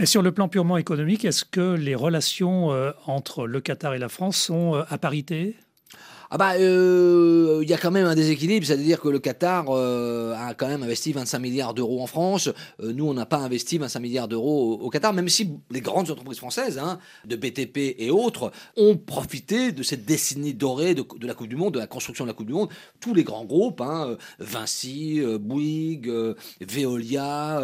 Mais 0.00 0.06
sur 0.06 0.20
le 0.20 0.32
plan 0.32 0.48
purement 0.48 0.78
économique, 0.78 1.24
est-ce 1.24 1.44
que 1.44 1.76
les 1.76 1.94
relations 1.94 2.72
euh, 2.72 2.90
entre 3.06 3.46
le 3.46 3.60
Qatar 3.60 3.94
et 3.94 3.98
la 4.00 4.08
France 4.08 4.36
sont 4.36 4.74
à 4.74 4.98
parité? 4.98 5.54
Ah 6.30 6.36
bah, 6.36 6.54
euh, 6.58 7.60
il 7.62 7.70
y 7.70 7.72
a 7.72 7.78
quand 7.78 7.90
même 7.90 8.04
un 8.04 8.14
déséquilibre, 8.14 8.66
c'est-à-dire 8.66 9.00
que 9.00 9.08
le 9.08 9.18
Qatar 9.18 9.64
euh, 9.70 10.34
a 10.34 10.52
quand 10.52 10.68
même 10.68 10.82
investi 10.82 11.12
25 11.14 11.38
milliards 11.38 11.72
d'euros 11.72 12.02
en 12.02 12.06
France. 12.06 12.48
Euh, 12.82 12.92
nous, 12.92 13.06
on 13.06 13.14
n'a 13.14 13.24
pas 13.24 13.38
investi 13.38 13.78
25 13.78 14.00
milliards 14.00 14.28
d'euros 14.28 14.74
au, 14.74 14.90
Qatar, 14.90 15.14
même 15.14 15.30
si 15.30 15.50
les 15.70 15.80
grandes 15.80 16.10
entreprises 16.10 16.36
françaises, 16.36 16.78
hein, 16.78 16.98
de 17.24 17.34
BTP 17.34 17.94
et 17.98 18.10
autres, 18.10 18.52
ont 18.76 18.96
profité 18.98 19.72
de 19.72 19.82
cette 19.82 20.04
décennie 20.04 20.52
dorée 20.52 20.94
de, 20.94 21.02
la 21.22 21.32
Coupe 21.32 21.48
du 21.48 21.56
Monde, 21.56 21.74
de 21.74 21.78
la 21.78 21.86
construction 21.86 22.24
de 22.24 22.28
la 22.28 22.34
Coupe 22.34 22.46
du 22.46 22.52
Monde. 22.52 22.68
Tous 23.00 23.14
les 23.14 23.24
grands 23.24 23.46
groupes, 23.46 23.80
hein, 23.80 24.18
Vinci, 24.38 25.22
Bouygues, 25.40 26.12
Veolia, 26.60 27.62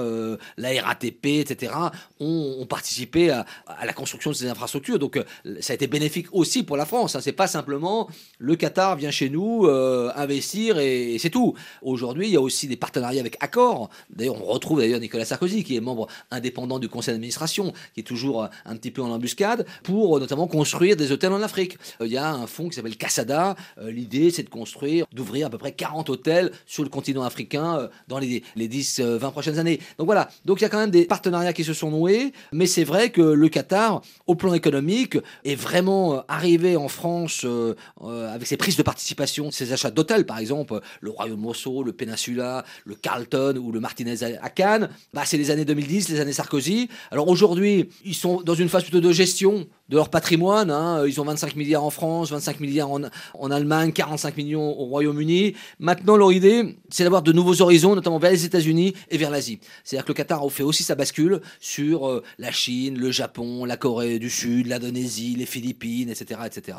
la 0.56 0.82
RATP, 0.82 1.26
etc., 1.26 1.72
ont, 2.18 2.64
participé 2.66 3.30
à, 3.30 3.44
la 3.84 3.92
construction 3.92 4.30
de 4.30 4.36
ces 4.36 4.48
infrastructures. 4.48 4.98
Donc, 4.98 5.22
ça 5.60 5.74
a 5.74 5.74
été 5.74 5.86
bénéfique 5.86 6.28
aussi 6.32 6.62
pour 6.62 6.78
la 6.78 6.86
France. 6.86 7.14
Hein. 7.14 7.20
C'est 7.20 7.32
pas 7.32 7.46
simplement 7.46 8.08
le 8.38 8.53
le 8.54 8.58
Qatar 8.58 8.94
vient 8.96 9.10
chez 9.10 9.30
nous 9.30 9.66
euh, 9.66 10.12
investir 10.14 10.78
et, 10.78 11.16
c'est 11.18 11.30
tout. 11.30 11.54
Aujourd'hui, 11.82 12.28
il 12.28 12.32
y 12.32 12.36
a 12.36 12.40
aussi 12.40 12.68
des 12.68 12.76
partenariats 12.76 13.20
avec 13.20 13.36
Accor. 13.40 13.90
D'ailleurs, 14.10 14.40
on 14.40 14.52
retrouve 14.52 14.78
d'ailleurs 14.78 15.00
Nicolas 15.00 15.24
Sarkozy, 15.24 15.64
qui 15.64 15.76
est 15.76 15.80
membre 15.80 16.06
indépendant 16.30 16.78
du 16.78 16.88
conseil 16.88 17.14
d'administration, 17.14 17.72
qui 17.94 18.00
est 18.00 18.04
toujours 18.04 18.48
un 18.64 18.76
petit 18.76 18.92
peu 18.92 19.02
en 19.02 19.10
embuscade, 19.10 19.66
pour 19.82 20.20
notamment 20.20 20.46
construire 20.46 20.96
des 20.96 21.10
hôtels 21.10 21.32
en 21.32 21.42
Afrique. 21.42 21.78
Il 22.00 22.12
y 22.12 22.16
a 22.16 22.32
un 22.32 22.46
fonds 22.46 22.68
qui 22.68 22.76
s'appelle 22.76 22.96
Casada. 22.96 23.56
L'idée, 23.82 24.30
c'est 24.30 24.44
de 24.44 24.50
construire, 24.50 25.06
d'ouvrir 25.12 25.48
à 25.48 25.50
peu 25.50 25.58
près 25.58 25.72
40 25.72 26.10
hôtels 26.10 26.52
sur 26.66 26.84
le 26.84 26.88
continent 26.88 27.24
africain 27.24 27.88
dans 28.06 28.18
les, 28.18 28.44
les 28.54 28.68
10-20 28.68 29.30
prochaines 29.32 29.58
années. 29.58 29.80
Donc 29.98 30.06
voilà, 30.06 30.28
donc 30.44 30.60
il 30.60 30.62
y 30.62 30.66
a 30.66 30.68
quand 30.68 30.78
même 30.78 30.90
des 30.90 31.06
partenariats 31.06 31.52
qui 31.52 31.64
se 31.64 31.72
sont 31.72 31.90
noués, 31.90 32.32
mais 32.52 32.66
c'est 32.66 32.84
vrai 32.84 33.10
que 33.10 33.22
le 33.22 33.48
Qatar, 33.48 34.02
au 34.26 34.34
plan 34.36 34.54
économique, 34.54 35.18
est 35.44 35.54
vraiment 35.54 36.14
euh, 36.14 36.20
arrivé 36.28 36.76
en 36.76 36.88
France 36.88 37.42
euh, 37.44 37.74
euh, 38.02 38.34
avec 38.44 38.48
ses 38.48 38.58
prises 38.58 38.76
de 38.76 38.82
participation, 38.82 39.50
ses 39.50 39.72
achats 39.72 39.90
d'hôtels 39.90 40.26
par 40.26 40.38
exemple, 40.38 40.80
le 41.00 41.10
Royaume 41.10 41.40
Mosso, 41.40 41.82
le 41.82 41.94
Peninsula, 41.94 42.62
le 42.84 42.94
Carlton 42.94 43.56
ou 43.56 43.72
le 43.72 43.80
Martinez 43.80 44.22
à 44.22 44.50
Cannes. 44.50 44.90
Bah, 45.14 45.22
c'est 45.24 45.38
les 45.38 45.50
années 45.50 45.64
2010, 45.64 46.10
les 46.10 46.20
années 46.20 46.34
Sarkozy. 46.34 46.90
Alors 47.10 47.28
aujourd'hui, 47.28 47.88
ils 48.04 48.14
sont 48.14 48.42
dans 48.42 48.54
une 48.54 48.68
phase 48.68 48.82
plutôt 48.82 49.00
de 49.00 49.12
gestion 49.12 49.66
de 49.88 49.96
leur 49.96 50.08
patrimoine. 50.08 50.70
Hein. 50.70 51.04
Ils 51.06 51.20
ont 51.20 51.24
25 51.24 51.56
milliards 51.56 51.84
en 51.84 51.90
France, 51.90 52.30
25 52.30 52.60
milliards 52.60 52.90
en, 52.90 53.02
en 53.34 53.50
Allemagne, 53.50 53.92
45 53.92 54.36
millions 54.36 54.78
au 54.78 54.86
Royaume-Uni. 54.86 55.54
Maintenant, 55.78 56.16
leur 56.16 56.32
idée, 56.32 56.76
c'est 56.88 57.04
d'avoir 57.04 57.22
de 57.22 57.32
nouveaux 57.32 57.60
horizons, 57.60 57.94
notamment 57.94 58.18
vers 58.18 58.30
les 58.30 58.44
États-Unis 58.44 58.94
et 59.10 59.18
vers 59.18 59.30
l'Asie. 59.30 59.58
C'est-à-dire 59.82 60.04
que 60.04 60.12
le 60.12 60.14
Qatar 60.14 60.42
a 60.42 60.50
fait 60.50 60.62
aussi 60.62 60.82
sa 60.82 60.94
bascule 60.94 61.40
sur 61.60 62.08
euh, 62.08 62.22
la 62.38 62.50
Chine, 62.50 62.98
le 62.98 63.10
Japon, 63.10 63.64
la 63.64 63.76
Corée 63.76 64.18
du 64.18 64.30
Sud, 64.30 64.66
l'Indonésie, 64.66 65.34
les 65.36 65.46
Philippines, 65.46 66.08
etc., 66.08 66.40
etc. 66.46 66.78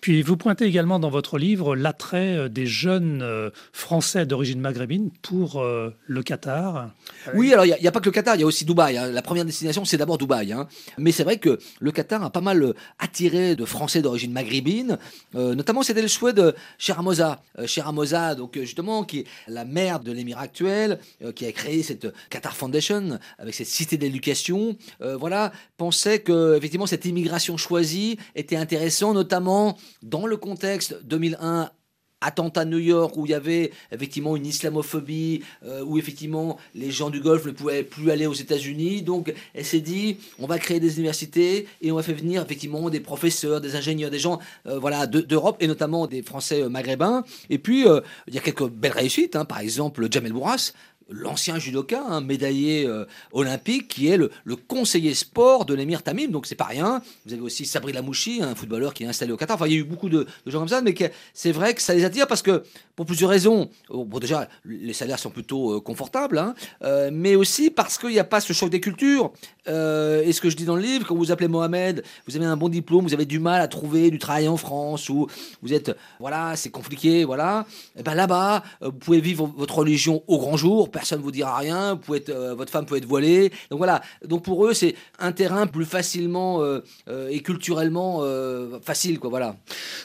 Puis 0.00 0.22
vous 0.22 0.36
pointez 0.36 0.66
également 0.66 0.98
dans 0.98 1.10
votre 1.10 1.38
livre 1.38 1.74
l'attrait 1.74 2.36
euh, 2.36 2.48
des 2.48 2.66
jeunes 2.66 3.22
euh, 3.22 3.50
Français 3.72 4.26
d'origine 4.26 4.60
maghrébine 4.60 5.10
pour 5.22 5.62
le 5.62 6.22
Qatar. 6.22 6.90
Oui, 7.34 7.52
alors 7.52 7.64
il 7.64 7.74
n'y 7.80 7.88
a, 7.88 7.92
pas 7.92 8.00
que 8.00 8.06
le 8.06 8.12
Qatar, 8.12 8.36
il 8.36 8.40
y 8.40 8.44
a 8.44 8.46
aussi 8.46 8.64
Dubaï. 8.64 8.96
Hein. 8.96 9.10
La 9.10 9.22
première 9.22 9.44
destination, 9.44 9.84
c'est 9.84 9.96
d'abord 9.96 10.18
Dubaï. 10.18 10.52
Hein. 10.52 10.68
Mais 10.98 11.12
c'est 11.12 11.24
vrai 11.24 11.38
que 11.38 11.58
le 11.80 11.92
Qatar 11.92 12.22
a 12.22 12.30
pas 12.36 12.42
mal 12.42 12.62
euh, 12.62 12.74
attiré 12.98 13.56
de 13.56 13.64
Français 13.64 14.02
d'origine 14.02 14.30
maghrébine. 14.30 14.98
Euh, 15.36 15.54
notamment, 15.54 15.82
c'était 15.82 16.02
le 16.02 16.08
souhait 16.08 16.34
de 16.34 16.54
Cheramosa. 16.76 17.40
Euh, 17.58 18.34
donc 18.34 18.58
justement, 18.58 19.04
qui 19.04 19.20
est 19.20 19.26
la 19.48 19.64
mère 19.64 20.00
de 20.00 20.12
l'émir 20.12 20.38
actuel, 20.38 20.98
qui 21.34 21.46
a 21.46 21.52
créé 21.52 21.82
cette 21.82 22.12
Qatar 22.28 22.54
Foundation 22.54 23.18
avec 23.38 23.54
cette 23.54 23.68
cité 23.68 23.96
d'éducation. 23.96 24.76
voilà, 25.00 25.52
pensait 25.76 26.18
que 26.18 26.56
effectivement 26.56 26.86
cette 26.86 27.04
immigration 27.04 27.56
choisie 27.56 28.18
était 28.34 28.56
intéressante, 28.56 29.14
notamment 29.14 29.78
dans 30.02 30.26
le 30.26 30.36
contexte 30.36 30.98
2001 31.04 31.70
attentat 32.26 32.62
à 32.62 32.64
New 32.64 32.78
York 32.78 33.16
où 33.16 33.26
il 33.26 33.30
y 33.30 33.34
avait 33.34 33.70
effectivement 33.92 34.36
une 34.36 34.46
islamophobie, 34.46 35.42
euh, 35.64 35.82
où 35.84 35.98
effectivement 35.98 36.58
les 36.74 36.90
gens 36.90 37.10
du 37.10 37.20
Golfe 37.20 37.46
ne 37.46 37.52
pouvaient 37.52 37.82
plus 37.82 38.10
aller 38.10 38.26
aux 38.26 38.34
États-Unis. 38.34 39.02
Donc 39.02 39.32
elle 39.54 39.64
s'est 39.64 39.80
dit, 39.80 40.18
on 40.38 40.46
va 40.46 40.58
créer 40.58 40.80
des 40.80 40.96
universités 40.96 41.66
et 41.80 41.92
on 41.92 41.96
va 41.96 42.02
faire 42.02 42.16
venir 42.16 42.42
effectivement 42.42 42.90
des 42.90 43.00
professeurs, 43.00 43.60
des 43.60 43.76
ingénieurs, 43.76 44.10
des 44.10 44.18
gens 44.18 44.38
euh, 44.66 44.78
voilà, 44.78 45.06
d'Europe 45.06 45.56
et 45.60 45.66
notamment 45.66 46.06
des 46.06 46.22
Français 46.22 46.62
euh, 46.62 46.68
maghrébins. 46.68 47.24
Et 47.50 47.58
puis 47.58 47.84
il 48.28 48.34
y 48.34 48.38
a 48.38 48.40
quelques 48.40 48.68
belles 48.68 48.92
réussites, 48.92 49.36
hein. 49.36 49.44
par 49.44 49.60
exemple 49.60 50.06
Jamel 50.10 50.32
Bourras, 50.32 50.72
l'ancien 51.08 51.58
judoka, 51.58 52.20
médaillé 52.20 52.86
euh, 52.86 53.04
olympique, 53.32 53.88
qui 53.88 54.08
est 54.08 54.16
le, 54.16 54.30
conseiller 54.68 55.14
sport 55.14 55.64
de 55.64 55.74
l'émir 55.74 56.02
Tamim. 56.02 56.28
Donc 56.28 56.46
c'est 56.46 56.54
pas 56.54 56.64
rien. 56.64 57.02
Vous 57.24 57.32
avez 57.32 57.42
aussi 57.42 57.66
Sabri 57.66 57.92
Lamouchi, 57.92 58.42
un 58.42 58.54
footballeur 58.54 58.94
qui 58.94 59.04
est 59.04 59.06
installé 59.06 59.32
au 59.32 59.36
Qatar. 59.36 59.56
Enfin, 59.56 59.66
il 59.66 59.72
y 59.72 59.76
a 59.76 59.78
eu 59.78 59.84
beaucoup 59.84 60.08
de, 60.08 60.26
gens 60.46 60.58
comme 60.58 60.68
ça, 60.68 60.80
mais 60.82 60.94
c'est 61.34 61.52
vrai 61.52 61.74
que 61.74 61.82
ça 61.82 61.94
les 61.94 62.04
attire 62.04 62.26
parce 62.26 62.42
que, 62.42 62.64
pour 62.96 63.06
plusieurs 63.06 63.30
raisons. 63.30 63.70
Oh, 63.88 64.04
bon, 64.04 64.18
déjà, 64.18 64.48
les 64.64 64.92
salaires 64.92 65.18
sont 65.18 65.30
plutôt 65.30 65.76
euh, 65.76 65.80
confortables, 65.80 66.38
hein, 66.38 66.54
euh, 66.82 67.10
mais 67.12 67.36
aussi 67.36 67.70
parce 67.70 67.98
qu'il 67.98 68.10
n'y 68.10 68.18
a 68.18 68.24
pas 68.24 68.40
ce 68.40 68.52
choc 68.52 68.70
des 68.70 68.80
cultures. 68.80 69.32
et 69.66 70.32
ce 70.32 70.40
que 70.40 70.50
je 70.50 70.56
dis 70.56 70.64
dans 70.64 70.76
le 70.76 70.82
livre, 70.82 71.06
quand 71.06 71.14
vous 71.14 71.30
appelez 71.30 71.48
Mohamed, 71.48 72.02
vous 72.26 72.36
avez 72.36 72.46
un 72.46 72.56
bon 72.56 72.68
diplôme, 72.68 73.04
vous 73.04 73.14
avez 73.14 73.26
du 73.26 73.38
mal 73.38 73.60
à 73.60 73.68
trouver 73.68 74.10
du 74.10 74.18
travail 74.18 74.48
en 74.48 74.56
France, 74.56 75.08
ou 75.08 75.26
vous 75.62 75.72
êtes, 75.72 75.96
voilà, 76.18 76.56
c'est 76.56 76.70
compliqué, 76.70 77.24
voilà. 77.24 77.66
Et 77.96 78.02
ben 78.02 78.14
là-bas, 78.14 78.62
vous 78.80 78.92
pouvez 78.92 79.20
vivre 79.20 79.50
votre 79.56 79.78
religion 79.78 80.22
au 80.26 80.38
grand 80.38 80.56
jour 80.56 80.90
personne 80.96 81.18
ne 81.18 81.24
vous 81.24 81.30
dira 81.30 81.56
rien, 81.56 81.98
vous 82.06 82.14
euh, 82.28 82.54
votre 82.54 82.72
femme 82.72 82.86
peut 82.86 82.96
être 82.96 83.06
voilée. 83.06 83.50
Donc 83.70 83.78
voilà, 83.78 84.02
donc 84.24 84.42
pour 84.42 84.66
eux, 84.66 84.74
c'est 84.74 84.94
un 85.18 85.32
terrain 85.32 85.66
plus 85.66 85.84
facilement 85.84 86.62
euh, 86.62 86.80
euh, 87.08 87.28
et 87.28 87.40
culturellement 87.40 88.22
facile. 88.82 89.18
Quoi, 89.18 89.30
voilà. 89.30 89.56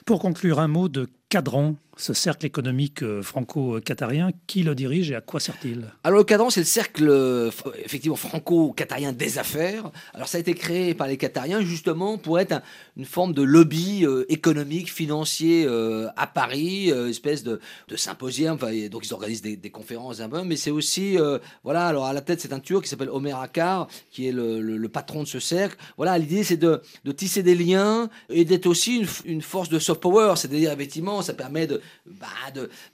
Pour 0.05 0.19
conclure, 0.19 0.59
un 0.59 0.67
mot 0.67 0.89
de 0.89 1.07
cadran 1.31 1.75
ce 1.97 2.13
cercle 2.13 2.45
économique 2.45 3.03
euh, 3.03 3.21
franco-qatarien, 3.21 4.31
qui 4.47 4.63
le 4.63 4.73
dirige 4.73 5.11
et 5.11 5.15
à 5.15 5.21
quoi 5.21 5.39
sert-il? 5.39 5.85
Alors 6.03 6.19
le 6.19 6.23
cadran, 6.23 6.49
c'est 6.49 6.61
le 6.61 6.65
cercle 6.65 7.07
euh, 7.07 7.51
effectivement 7.83 8.15
franco-qatarien 8.15 9.11
des 9.11 9.37
affaires. 9.37 9.91
Alors 10.13 10.27
ça 10.27 10.37
a 10.37 10.41
été 10.41 10.55
créé 10.55 10.93
par 10.95 11.07
les 11.07 11.17
Qatariens 11.17 11.61
justement 11.61 12.17
pour 12.17 12.39
être 12.39 12.61
une 12.97 13.05
forme 13.05 13.33
de 13.33 13.43
lobby 13.43 14.05
euh, 14.05 14.25
économique, 14.29 14.91
financier 14.91 15.67
à 16.15 16.27
Paris, 16.27 16.89
espèce 16.89 17.43
de, 17.43 17.59
symposium. 17.95 18.57
donc 18.57 19.05
ils 19.05 19.13
organisent 19.13 19.41
des, 19.41 19.69
conférences 19.69 20.21
un 20.21 20.29
peu, 20.29 20.43
mais 20.43 20.55
c'est 20.55 20.71
aussi 20.71 21.17
voilà. 21.63 21.87
Alors 21.87 22.05
à 22.05 22.13
la 22.13 22.21
tête, 22.21 22.41
c'est 22.41 22.53
un 22.53 22.59
Turc 22.59 22.83
qui 22.83 22.89
s'appelle 22.89 23.09
Omer 23.09 23.39
Akar, 23.39 23.87
qui 24.11 24.27
est 24.27 24.31
le, 24.31 24.87
patron 24.87 25.23
de 25.23 25.27
ce 25.27 25.39
cercle. 25.39 25.77
Voilà, 25.97 26.17
l'idée 26.17 26.43
c'est 26.43 26.57
de, 26.57 26.81
tisser 27.15 27.43
des 27.43 27.55
liens 27.55 28.09
et 28.29 28.45
d'être 28.45 28.65
aussi 28.65 28.97
une, 28.97 29.07
une 29.25 29.41
force 29.41 29.69
de 29.69 29.79
soft 29.79 30.01
power, 30.01 30.33
c'est-à-dire 30.35 30.71
effectivement, 30.71 31.20
ça 31.21 31.33
permet 31.33 31.67
de 31.67 31.81
bah, 32.05 32.27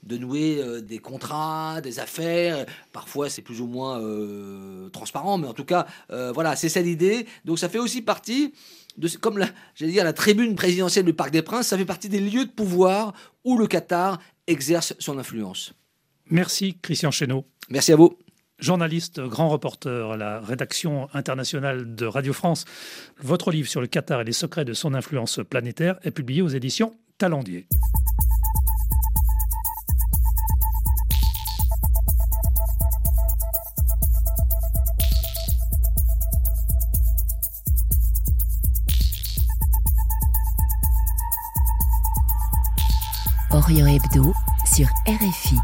de, 0.04 0.18
nouer 0.18 0.60
euh, 0.60 0.82
des 0.82 1.00
contrats, 1.00 1.82
des 1.82 2.00
affaires. 2.00 2.66
Parfois, 2.92 3.30
c'est 3.30 3.42
plus 3.42 3.62
ou 3.62 3.68
moins 3.68 4.02
euh, 4.02 4.90
transparent, 4.90 5.38
mais 5.38 5.48
en 5.48 5.54
tout 5.54 5.66
cas, 5.66 5.88
euh, 6.12 6.32
voilà, 6.32 6.56
c'est 6.56 6.70
ça 6.70 6.82
l'idée. 6.82 7.26
Donc, 7.46 7.60
ça 7.60 7.70
fait 7.70 7.80
aussi 7.80 8.02
partie 8.02 8.54
de, 8.98 9.08
comme 9.18 9.38
la, 9.38 9.48
dire, 9.80 10.04
la 10.04 10.14
tribune 10.14 10.56
présidentielle 10.56 11.06
du 11.06 11.14
Parc 11.14 11.32
des 11.32 11.42
Princes, 11.42 11.68
ça 11.68 11.78
fait 11.78 11.86
partie 11.86 12.10
des 12.10 12.20
lieux 12.20 12.46
de 12.46 12.52
pouvoir 12.52 13.14
où 13.44 13.58
le 13.58 13.68
Qatar 13.68 14.20
exerce 14.48 14.94
son 15.00 15.18
influence. 15.18 15.74
Merci, 16.30 16.78
Christian 16.82 17.12
Chesneau. 17.12 17.46
Merci 17.70 17.94
à 17.94 17.96
vous. 17.96 18.18
Journaliste, 18.60 19.22
grand 19.22 19.50
reporter 19.50 20.12
à 20.12 20.18
la 20.18 20.40
rédaction 20.40 21.08
internationale 21.14 21.94
de 21.94 22.06
Radio 22.08 22.34
France, 22.34 22.66
votre 23.20 23.52
livre 23.52 23.70
sur 23.70 23.82
le 23.82 23.88
Qatar 23.88 24.22
et 24.22 24.24
les 24.24 24.32
secrets 24.32 24.66
de 24.66 24.74
son 24.74 24.96
influence 24.96 25.40
planétaire 25.48 26.00
est 26.02 26.12
publié 26.12 26.42
aux 26.42 26.48
éditions 26.48 26.96
Talendier. 27.18 27.68
Orient 43.50 43.88
Hebdo 43.88 44.32
sur 44.76 44.88
RFI. 45.08 45.58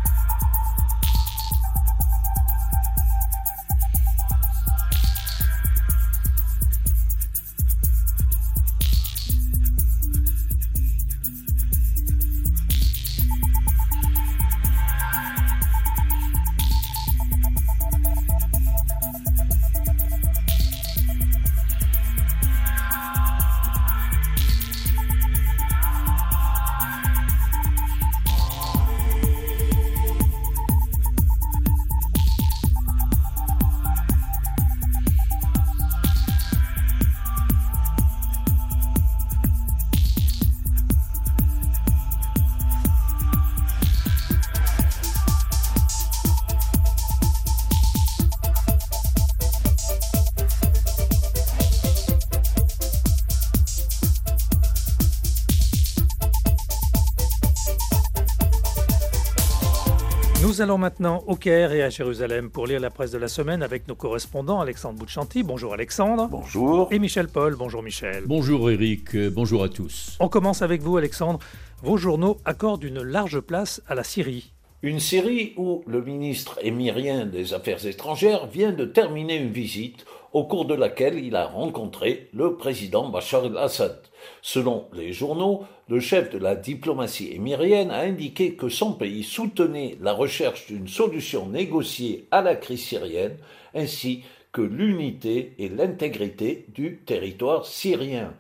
Allons 60.63 60.77
maintenant 60.77 61.25
au 61.27 61.36
Caire 61.36 61.74
et 61.74 61.84
à 61.84 61.89
Jérusalem 61.89 62.50
pour 62.50 62.67
lire 62.67 62.79
la 62.79 62.89
presse 62.89 63.12
de 63.12 63.17
la 63.17 63.27
semaine 63.27 63.62
avec 63.62 63.86
nos 63.89 63.96
correspondants 63.96 64.62
Alexandre 64.62 64.98
Bouchanti. 64.98 65.43
Bonjour 65.43 65.74
Alexandre. 65.74 66.29
Bonjour. 66.32 66.88
Et 66.89 67.00
Michel 67.00 67.27
Paul. 67.27 67.55
Bonjour 67.58 67.84
Michel. 67.84 68.24
Bonjour 68.25 68.72
Eric. 68.72 69.17
Bonjour 69.34 69.62
à 69.62 69.67
tous. 69.67 70.15
On 70.22 70.29
commence 70.29 70.62
avec 70.62 70.82
vous 70.82 70.96
Alexandre. 70.96 71.39
Vos 71.82 71.98
journaux 71.98 72.38
accordent 72.46 72.86
une 72.86 73.01
large 73.01 73.41
place 73.41 73.82
à 73.89 73.96
la 73.96 74.05
Syrie. 74.05 74.53
Une 74.84 75.01
Syrie 75.01 75.53
où 75.58 75.84
le 75.86 76.01
ministre 76.01 76.58
émirien 76.62 77.25
des 77.25 77.53
Affaires 77.53 77.86
étrangères 77.86 78.48
vient 78.48 78.72
de 78.72 78.86
terminer 78.86 79.36
une 79.36 79.51
visite 79.51 80.05
au 80.32 80.46
cours 80.46 80.63
de 80.63 80.75
laquelle 80.75 81.20
il 81.20 81.36
a 81.36 81.46
rencontré 81.46 82.29
le 82.34 82.55
président 82.55 83.10
Bachar 83.10 83.43
el-Assad. 83.46 84.00
Selon 84.42 84.86
les 84.94 85.13
journaux, 85.13 85.63
le 85.89 86.00
chef 86.00 86.30
de 86.30 86.38
la 86.38 86.56
diplomatie 86.56 87.32
émirienne 87.34 87.92
a 87.92 88.01
indiqué 88.01 88.56
que 88.56 88.70
son 88.70 88.94
pays 88.94 89.24
soutenait 89.24 89.98
la 90.01 90.13
recherche 90.13 90.68
d'une 90.68 90.88
solution 90.88 91.48
négociée 91.48 92.27
à 92.32 92.42
la 92.42 92.56
crise 92.56 92.84
syrienne, 92.84 93.38
ainsi 93.74 94.24
que 94.51 94.62
l'unité 94.62 95.53
et 95.58 95.70
l'intégrité 95.70 96.65
du 96.74 96.98
territoire 97.06 97.65
syrien. 97.65 98.34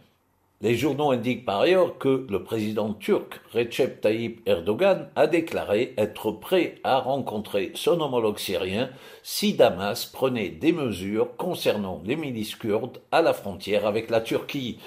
Les 0.63 0.77
journaux 0.77 1.11
indiquent 1.11 1.43
par 1.43 1.59
ailleurs 1.59 1.97
que 1.97 2.25
le 2.29 2.41
président 2.41 2.93
turc 2.93 3.41
Recep 3.53 3.99
Tayyip 3.99 4.47
Erdogan 4.47 5.09
a 5.13 5.27
déclaré 5.27 5.93
être 5.97 6.31
prêt 6.31 6.75
à 6.85 6.99
rencontrer 6.99 7.73
son 7.75 7.99
homologue 7.99 8.37
syrien 8.37 8.89
si 9.23 9.55
Damas 9.55 10.05
prenait 10.05 10.47
des 10.47 10.71
mesures 10.71 11.35
concernant 11.35 12.01
les 12.05 12.15
milices 12.15 12.55
kurdes 12.55 13.01
à 13.11 13.21
la 13.21 13.33
frontière 13.33 13.85
avec 13.85 14.09
la 14.09 14.21
Turquie. 14.21 14.79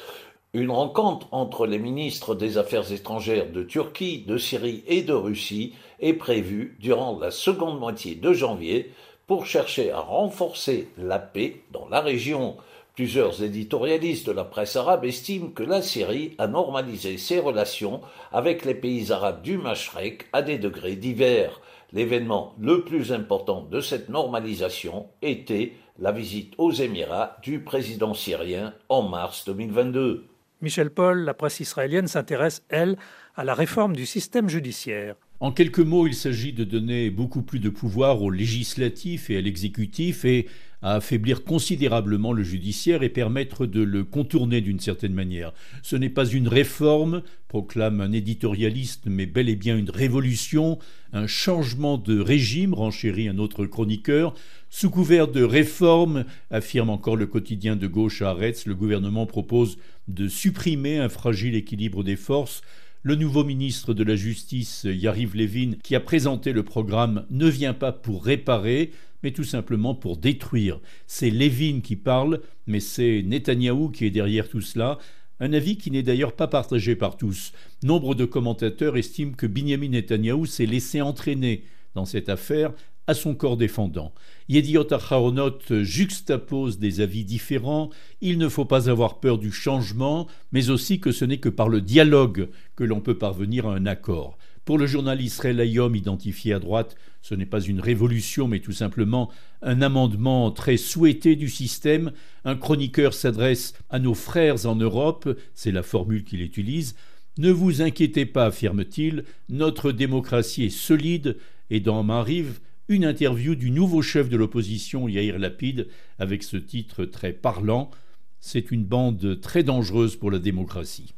Une 0.59 0.71
rencontre 0.71 1.27
entre 1.33 1.67
les 1.67 1.79
ministres 1.79 2.35
des 2.35 2.57
Affaires 2.57 2.91
étrangères 2.91 3.53
de 3.53 3.63
Turquie, 3.63 4.25
de 4.27 4.39
Syrie 4.39 4.83
et 4.87 5.03
de 5.03 5.13
Russie 5.13 5.75
est 6.01 6.15
prévue 6.15 6.79
durant 6.81 7.19
la 7.19 7.31
seconde 7.31 7.79
moitié 7.79 8.15
de 8.15 8.33
janvier 8.33 8.91
pour 9.27 9.45
chercher 9.45 9.91
à 9.91 10.01
renforcer 10.01 10.89
la 10.97 11.19
paix 11.19 11.61
dans 11.73 11.87
la 11.91 12.01
région. 12.01 12.57
Plusieurs 12.95 13.43
éditorialistes 13.43 14.29
de 14.29 14.33
la 14.33 14.45
presse 14.45 14.77
arabe 14.77 15.05
estiment 15.05 15.51
que 15.51 15.63
la 15.63 15.83
Syrie 15.83 16.35
a 16.39 16.47
normalisé 16.47 17.19
ses 17.19 17.39
relations 17.39 18.01
avec 18.33 18.65
les 18.65 18.75
pays 18.75 19.13
arabes 19.13 19.43
du 19.43 19.59
Mashrek 19.59 20.25
à 20.33 20.41
des 20.41 20.57
degrés 20.57 20.97
divers. 20.97 21.61
L'événement 21.93 22.55
le 22.59 22.83
plus 22.83 23.13
important 23.13 23.61
de 23.61 23.83
cette 23.83 24.09
normalisation 24.09 25.09
était 25.21 25.75
la 25.99 26.13
visite 26.13 26.55
aux 26.57 26.73
Émirats 26.73 27.37
du 27.43 27.63
président 27.63 28.15
syrien 28.15 28.73
en 28.89 29.03
mars 29.03 29.45
2022. 29.45 30.25
Michel 30.63 30.91
Paul, 30.91 31.21
la 31.21 31.35
presse 31.35 31.61
israélienne 31.61 32.09
s'intéresse, 32.09 32.63
elle, 32.69 32.97
à 33.35 33.45
la 33.45 33.55
réforme 33.55 33.95
du 33.95 34.07
système 34.07 34.49
judiciaire. 34.49 35.17
En 35.41 35.53
quelques 35.53 35.81
mots, 35.81 36.07
il 36.07 36.15
s'agit 36.15 36.55
de 36.55 36.65
donner 36.65 37.11
beaucoup 37.11 37.43
plus 37.43 37.59
de 37.59 37.69
pouvoir 37.69 38.23
au 38.23 38.31
législatif 38.31 39.29
et 39.29 39.37
à 39.37 39.41
l'exécutif 39.43 40.25
et 40.25 40.49
à 40.87 40.95
affaiblir 40.95 41.43
considérablement 41.43 42.33
le 42.33 42.45
judiciaire 42.45 43.02
et 43.02 43.09
permettre 43.09 43.66
de 43.66 43.83
le 43.83 44.05
contourner 44.05 44.61
d'une 44.61 44.78
certaine 44.78 45.14
manière. 45.14 45.52
Ce 45.83 45.97
n'est 45.97 46.09
pas 46.09 46.26
une 46.26 46.47
réforme, 46.47 47.23
proclame 47.49 48.00
un 48.00 48.12
éditorialiste, 48.12 49.02
mais 49.07 49.26
bel 49.26 49.49
et 49.49 49.57
bien 49.57 49.76
une 49.76 49.90
révolution, 49.90 50.78
un 51.12 51.26
changement 51.26 51.99
de 51.99 52.21
régime, 52.21 52.73
renchérit 52.73 53.26
un 53.26 53.38
autre 53.38 53.66
chroniqueur. 53.66 54.33
Sous 54.71 54.88
couvert 54.88 55.26
de 55.26 55.43
réforme, 55.43 56.25
affirme 56.52 56.90
encore 56.90 57.16
le 57.16 57.26
quotidien 57.26 57.75
de 57.75 57.88
gauche 57.88 58.23
à 58.23 58.31
Aretz, 58.31 58.64
le 58.64 58.76
gouvernement 58.76 59.26
propose 59.26 59.78
de 60.07 60.28
supprimer 60.28 60.99
un 60.99 61.09
fragile 61.09 61.57
équilibre 61.57 62.05
des 62.05 62.14
forces 62.14 62.62
le 63.07 63.15
nouveau 63.15 63.45
ministre 63.45 63.95
de 63.95 64.03
la 64.03 64.17
Justice, 64.17 64.83
Yariv 64.83 65.37
Levin, 65.37 65.75
qui 65.85 65.95
a 65.95 66.01
présenté 66.01 66.53
le 66.53 66.65
programme, 66.65 67.25
ne 67.31 67.47
vient 67.47 67.73
pas 67.73 67.93
pour 67.93 68.25
réparer, 68.25 68.91
mais 69.23 69.31
tout 69.31 69.45
simplement 69.45 69.95
pour 69.95 70.17
détruire. 70.17 70.81
C'est 71.07 71.31
Levin 71.31 71.83
qui 71.83 71.95
parle, 71.95 72.41
mais 72.67 72.81
c'est 72.81 73.23
Netanyahou 73.25 73.91
qui 73.91 74.07
est 74.07 74.11
derrière 74.11 74.49
tout 74.49 74.61
cela. 74.61 74.99
Un 75.39 75.53
avis 75.53 75.77
qui 75.77 75.93
n'est 75.93 76.03
d'ailleurs 76.03 76.35
pas 76.35 76.49
partagé 76.49 76.97
par 76.97 77.17
tous. 77.17 77.53
Nombre 77.85 78.17
de 78.17 78.25
commentateurs 78.25 78.97
estiment 78.97 79.35
que 79.35 79.47
Binyamin 79.47 79.91
Netanyahou 79.91 80.45
s'est 80.45 80.67
laissé 80.67 81.01
entraîner 81.01 81.63
dans 81.95 82.07
cette 82.07 82.29
affaire 82.29 82.73
à 83.07 83.15
son 83.15 83.35
corps 83.35 83.57
défendant. 83.57 84.13
Yediot 84.49 84.93
Acharonot 84.93 85.59
juxtapose 85.71 86.79
des 86.79 87.01
avis 87.01 87.25
différents. 87.25 87.91
Il 88.21 88.39
ne 88.39 88.49
faut 88.49 88.65
pas 88.65 88.91
avoir 88.91 89.21
peur 89.21 89.39
du 89.39 89.53
changement, 89.53 90.27
mais 90.53 90.71
aussi 90.71 91.01
que 91.01 91.13
ce 91.13 91.25
n'est 91.25 91.39
que 91.39 91.49
par 91.49 91.69
le 91.69 91.81
dialogue 91.81 92.49
que 92.75 92.85
l'on 92.85 93.01
peut 93.01 93.19
parvenir 93.19 93.67
à 93.67 93.75
un 93.75 93.87
accord. 93.87 94.39
Pour 94.65 94.79
le 94.79 94.87
journal 94.89 95.21
Israël 95.21 95.61
Ayom 95.61 95.95
identifié 95.95 96.53
à 96.53 96.59
droite, 96.59 96.97
ce 97.23 97.37
n'est 97.37 97.47
pas 97.47 97.61
une 97.61 97.81
révolution, 97.81 98.49
mais 98.49 98.59
tout 98.59 98.73
simplement 98.73 99.31
un 99.63 99.81
amendement 99.81 100.51
très 100.51 100.77
souhaité 100.77 101.37
du 101.37 101.49
système. 101.49 102.11
Un 102.45 102.57
chroniqueur 102.57 103.15
s'adresse 103.15 103.75
à 103.91 104.01
nos 104.01 104.15
frères 104.15 104.67
en 104.67 104.75
Europe, 104.75 105.29
c'est 105.55 105.71
la 105.71 105.85
formule 105.85 106.25
qu'il 106.25 106.43
utilise. 106.43 106.97
Ne 107.39 107.53
vous 107.53 107.81
inquiétez 107.81 108.27
pas, 108.27 108.47
affirme-t-il, 108.47 109.23
notre 109.49 109.93
démocratie 109.93 110.65
est 110.65 110.71
solide, 110.71 111.37
et 111.71 111.79
dans 111.79 112.03
Mariv, 112.03 112.59
une 112.88 113.05
interview 113.05 113.55
du 113.55 113.71
nouveau 113.71 114.02
chef 114.02 114.28
de 114.28 114.37
l'opposition, 114.37 115.09
Yair 115.09 115.38
Lapid, 115.38 115.88
avec 116.19 116.43
ce 116.43 116.57
titre 116.57 117.05
très 117.05 117.33
parlant. 117.33 117.90
C'est 118.38 118.71
une 118.71 118.85
bande 118.85 119.40
très 119.40 119.62
dangereuse 119.62 120.16
pour 120.16 120.31
la 120.31 120.38
démocratie. 120.38 121.14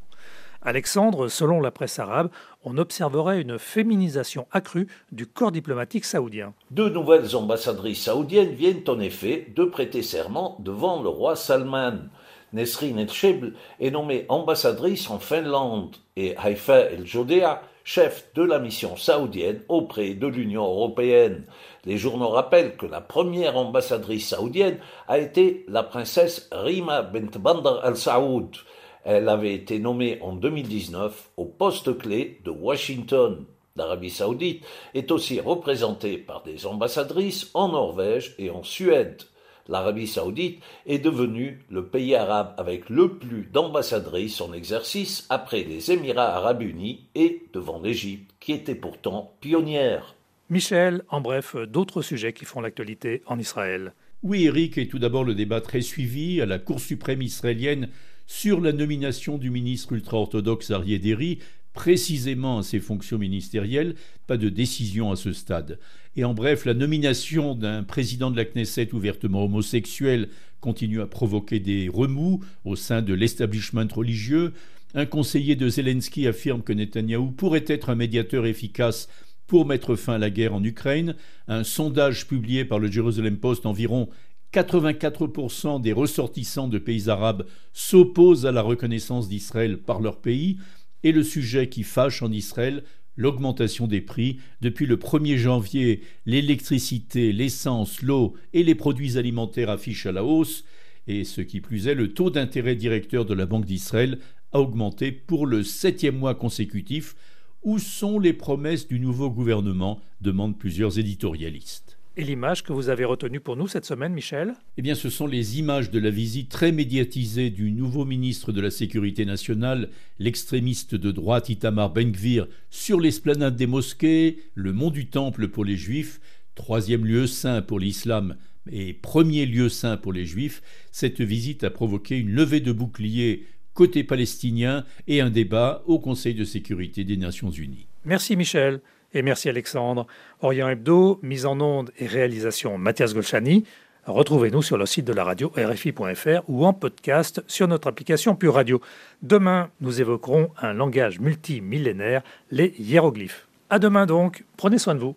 Alexandre, 0.63 1.29
selon 1.29 1.61
la 1.61 1.71
presse 1.71 1.99
arabe, 1.99 2.31
on 2.65 2.79
observerait 2.79 3.41
une 3.41 3.59
féminisation 3.59 4.49
accrue 4.51 4.89
du 5.13 5.27
corps 5.27 5.53
diplomatique 5.53 6.05
saoudien. 6.05 6.53
Deux 6.71 6.89
nouvelles 6.89 7.37
ambassadrices 7.37 8.03
saoudiennes 8.03 8.55
viennent 8.55 8.83
en 8.89 8.99
effet 8.99 9.53
de 9.55 9.65
prêter 9.65 10.03
serment 10.03 10.57
devant 10.61 11.01
le 11.03 11.09
roi 11.09 11.37
Salman. 11.37 12.09
Nesrin 12.53 12.97
Etchebl 12.97 13.53
est 13.79 13.91
nommée 13.91 14.25
ambassadrice 14.29 15.11
en 15.11 15.19
Finlande 15.19 15.95
et 16.17 16.35
Haifa 16.43 16.81
El-Jodea 16.81 17.63
chef 17.89 18.27
de 18.35 18.43
la 18.43 18.59
mission 18.59 18.99
saoudienne 18.99 19.63
auprès 19.67 20.13
de 20.13 20.27
l'Union 20.27 20.63
européenne. 20.63 21.47
Les 21.87 21.97
journaux 21.97 22.29
rappellent 22.29 22.77
que 22.77 22.85
la 22.85 23.01
première 23.01 23.57
ambassadrice 23.57 24.29
saoudienne 24.29 24.79
a 25.09 25.17
été 25.17 25.65
la 25.69 25.83
princesse 25.83 26.51
Rima 26.53 27.01
bint 27.01 27.39
Bandar 27.41 27.83
al-Saoud. 27.83 28.57
Elle 29.05 29.31
avait 29.31 29.55
été 29.55 29.79
nommée 29.79 30.19
en 30.21 30.35
2019 30.35 31.31
au 31.39 31.47
poste 31.47 31.97
clé 31.97 32.43
de 32.45 32.51
Washington. 32.51 33.47
L'Arabie 33.75 34.11
saoudite 34.11 34.67
est 34.93 35.11
aussi 35.11 35.41
représentée 35.41 36.19
par 36.19 36.43
des 36.43 36.67
ambassadrices 36.67 37.51
en 37.55 37.69
Norvège 37.69 38.35
et 38.39 38.51
en 38.51 38.65
Suède 38.65 39.23
l'Arabie 39.69 40.07
saoudite 40.07 40.63
est 40.87 40.99
devenue 40.99 41.65
le 41.71 41.85
pays 41.85 42.15
arabe 42.15 42.55
avec 42.57 42.89
le 42.89 43.17
plus 43.17 43.49
d'ambassadrices 43.53 44.41
en 44.41 44.53
exercice 44.53 45.27
après 45.29 45.65
les 45.65 45.91
Émirats 45.91 46.35
arabes 46.37 46.63
unis 46.63 47.07
et 47.15 47.43
devant 47.53 47.81
l'Égypte, 47.81 48.31
qui 48.41 48.53
était 48.53 48.75
pourtant 48.75 49.35
pionnière. 49.41 50.15
Michel, 50.51 51.03
en 51.11 51.21
bref, 51.21 51.57
d'autres 51.57 52.03
sujets 52.03 52.33
qui 52.33 52.47
font 52.47 52.61
l'actualité 52.61 53.23
en 53.27 53.39
Israël. 53.39 53.93
Oui, 54.23 54.47
Eric, 54.47 54.79
et 54.79 54.89
tout 54.89 54.99
d'abord 54.99 55.25
le 55.25 55.35
débat 55.35 55.61
très 55.61 55.83
suivi 55.83 56.41
à 56.41 56.47
la 56.47 56.59
Cour 56.59 56.81
suprême 56.81 57.23
israélienne 57.23 57.89
sur 58.27 58.61
la 58.61 58.73
nomination 58.73 59.39
du 59.39 59.51
ministre 59.51 59.93
ultra-orthodoxe 59.93 60.71
Arié 60.71 60.99
Deri 60.99 61.39
précisément 61.79 62.59
à 62.59 62.63
ses 62.65 62.81
fonctions 62.81 63.19
ministérielles, 63.19 63.95
pas 64.27 64.37
de 64.37 64.49
décision 64.49 65.13
à 65.13 65.17
ce 65.17 65.33
stade. 65.33 65.79
Et 66.17 66.25
en 66.25 66.35
bref, 66.35 66.65
la 66.65 66.75
nomination 66.75 67.55
d'un 67.55 67.85
président 67.85 68.33
de 68.33 68.37
la 68.37 68.45
Knesset 68.45 68.93
ouvertement 68.95 69.45
homosexuel 69.45 70.29
continue 70.61 71.01
à 71.01 71.07
provoquer 71.07 71.61
des 71.61 71.89
remous 71.89 72.43
au 72.65 72.75
sein 72.75 73.01
de 73.01 73.15
l'establishment 73.15 73.87
religieux. 73.95 74.55
Un 74.95 75.07
conseiller 75.07 75.55
de 75.55 75.69
Zelensky 75.69 76.27
affirme 76.27 76.63
que 76.63 76.73
Netanyahou 76.73 77.31
pourrait 77.31 77.65
être 77.69 77.91
un 77.91 77.95
médiateur 77.95 78.45
efficace 78.47 79.09
pour 79.47 79.65
mettre 79.65 79.95
fin 79.95 80.15
à 80.15 80.19
la 80.19 80.31
guerre 80.31 80.55
en 80.55 80.65
Ukraine. 80.65 81.15
Un 81.47 81.63
sondage 81.63 82.27
publié 82.27 82.65
par 82.65 82.81
le 82.81 82.91
Jerusalem 82.91 83.37
Post, 83.37 83.67
environ 83.67 84.09
84% 84.53 85.81
des 85.81 85.93
ressortissants 85.93 86.67
de 86.67 86.79
pays 86.79 87.09
arabes 87.09 87.47
s'opposent 87.73 88.47
à 88.47 88.53
la 88.53 88.63
reconnaissance 88.63 89.29
d'Israël 89.29 89.79
par 89.79 90.01
leur 90.01 90.21
pays. 90.21 90.59
Et 91.05 91.13
le 91.13 91.23
sujet 91.23 91.69
qui 91.69 91.85
fâche 91.85 92.23
en 92.23 92.33
Israël, 92.33 92.83
l'augmentation 93.17 93.87
des 93.87 94.01
prix. 94.01 94.39
Depuis 94.61 94.87
le 94.87 94.97
1er 94.97 95.37
janvier, 95.37 96.01
l'électricité, 96.27 97.33
l'essence, 97.33 98.03
l'eau 98.03 98.35
et 98.53 98.63
les 98.63 98.75
produits 98.75 99.19
alimentaires 99.19 99.71
affichent 99.71 100.07
à 100.07 100.13
la 100.13 100.25
hausse. 100.25 100.65
Et 101.07 101.25
ce 101.25 101.41
qui 101.41 101.61
plus 101.61 101.89
est, 101.89 101.95
le 101.95 102.13
taux 102.13 102.31
d'intérêt 102.31 102.77
directeur 102.77 103.25
de 103.25 103.35
la 103.35 103.47
Banque 103.47 103.65
d'Israël 103.65 104.19
a 104.53 104.61
augmenté 104.61 105.11
pour 105.11 105.47
le 105.47 105.63
septième 105.63 106.19
mois 106.19 106.35
consécutif. 106.35 107.15
Où 107.63 107.79
sont 107.79 108.19
les 108.19 108.33
promesses 108.33 108.87
du 108.87 109.01
nouveau 109.01 109.31
gouvernement? 109.31 110.01
demandent 110.21 110.59
plusieurs 110.59 110.99
éditorialistes. 110.99 111.88
Et 112.21 112.25
l'image 112.25 112.65
que 112.65 112.73
vous 112.73 112.89
avez 112.89 113.05
retenue 113.05 113.39
pour 113.39 113.55
nous 113.55 113.69
cette 113.69 113.85
semaine, 113.85 114.13
Michel? 114.13 114.55
Eh 114.77 114.83
bien, 114.83 114.97
ce 114.97 115.09
sont 115.09 115.29
les 115.29 115.61
images 115.61 115.93
de 115.93 116.01
la 116.01 116.11
visite 116.11 116.49
très 116.49 116.73
médiatisée 116.73 117.49
du 117.49 117.71
nouveau 117.71 118.05
ministre 118.05 118.51
de 118.51 118.61
la 118.61 118.73
Sécurité 118.73 119.25
nationale, 119.25 119.89
l'extrémiste 120.19 120.97
de 120.97 121.13
droite 121.13 121.49
Itamar 121.49 121.93
Ben-Gvir, 121.93 122.49
sur 122.71 122.99
l'esplanade 122.99 123.55
des 123.55 123.69
mosquées, 123.69 124.39
le 124.57 124.73
mont 124.73 124.91
du 124.91 125.07
Temple 125.07 125.47
pour 125.47 125.65
les 125.65 125.77
Juifs, 125.77 126.21
troisième 126.57 127.07
lieu 127.07 127.29
saint 127.29 127.63
pour 127.63 127.79
l'islam 127.79 128.37
et 128.69 128.95
premier 128.95 129.47
lieu 129.47 129.69
saint 129.69 129.97
pour 129.97 130.13
les 130.13 130.25
Juifs. 130.25 130.61
Cette 130.91 131.21
visite 131.21 131.63
a 131.63 131.71
provoqué 131.71 132.19
une 132.19 132.33
levée 132.33 132.59
de 132.59 132.73
boucliers 132.73 133.47
côté 133.75 134.03
palestinien 134.03 134.85
et 135.07 135.21
un 135.21 135.31
débat 135.31 135.85
au 135.87 136.01
Conseil 136.01 136.35
de 136.35 136.43
sécurité 136.43 137.05
des 137.05 137.17
Nations 137.17 137.53
Unies. 137.53 137.87
Merci 138.05 138.35
Michel. 138.35 138.81
Et 139.15 139.23
merci 139.23 139.49
Alexandre. 139.49 140.07
Orient 140.41 140.69
Hebdo, 140.69 141.19
mise 141.23 141.47
en 141.47 141.61
onde 141.61 141.91
et 141.99 142.07
réalisation 142.07 142.77
Mathias 142.79 143.15
Golchani. 143.15 143.65
Retrouvez-nous 144.05 144.63
sur 144.63 144.79
le 144.79 144.87
site 144.87 145.05
de 145.05 145.13
la 145.13 145.25
radio 145.25 145.53
rfi.fr 145.57 146.43
ou 146.49 146.65
en 146.65 146.73
podcast 146.73 147.43
sur 147.47 147.69
notre 147.69 147.89
application 147.89 148.35
Pure 148.37 148.55
Radio. 148.55 148.81
Demain, 149.23 149.71
nous 149.81 150.01
évoquerons 150.01 150.51
un 150.61 150.73
langage 150.73 151.21
multimillénaire, 151.21 152.23
les 152.51 152.75
hiéroglyphes. 152.79 153.49
À 153.69 153.79
demain 153.79 154.07
donc, 154.07 154.45
prenez 154.57 154.79
soin 154.79 154.95
de 154.95 155.01
vous. 155.01 155.15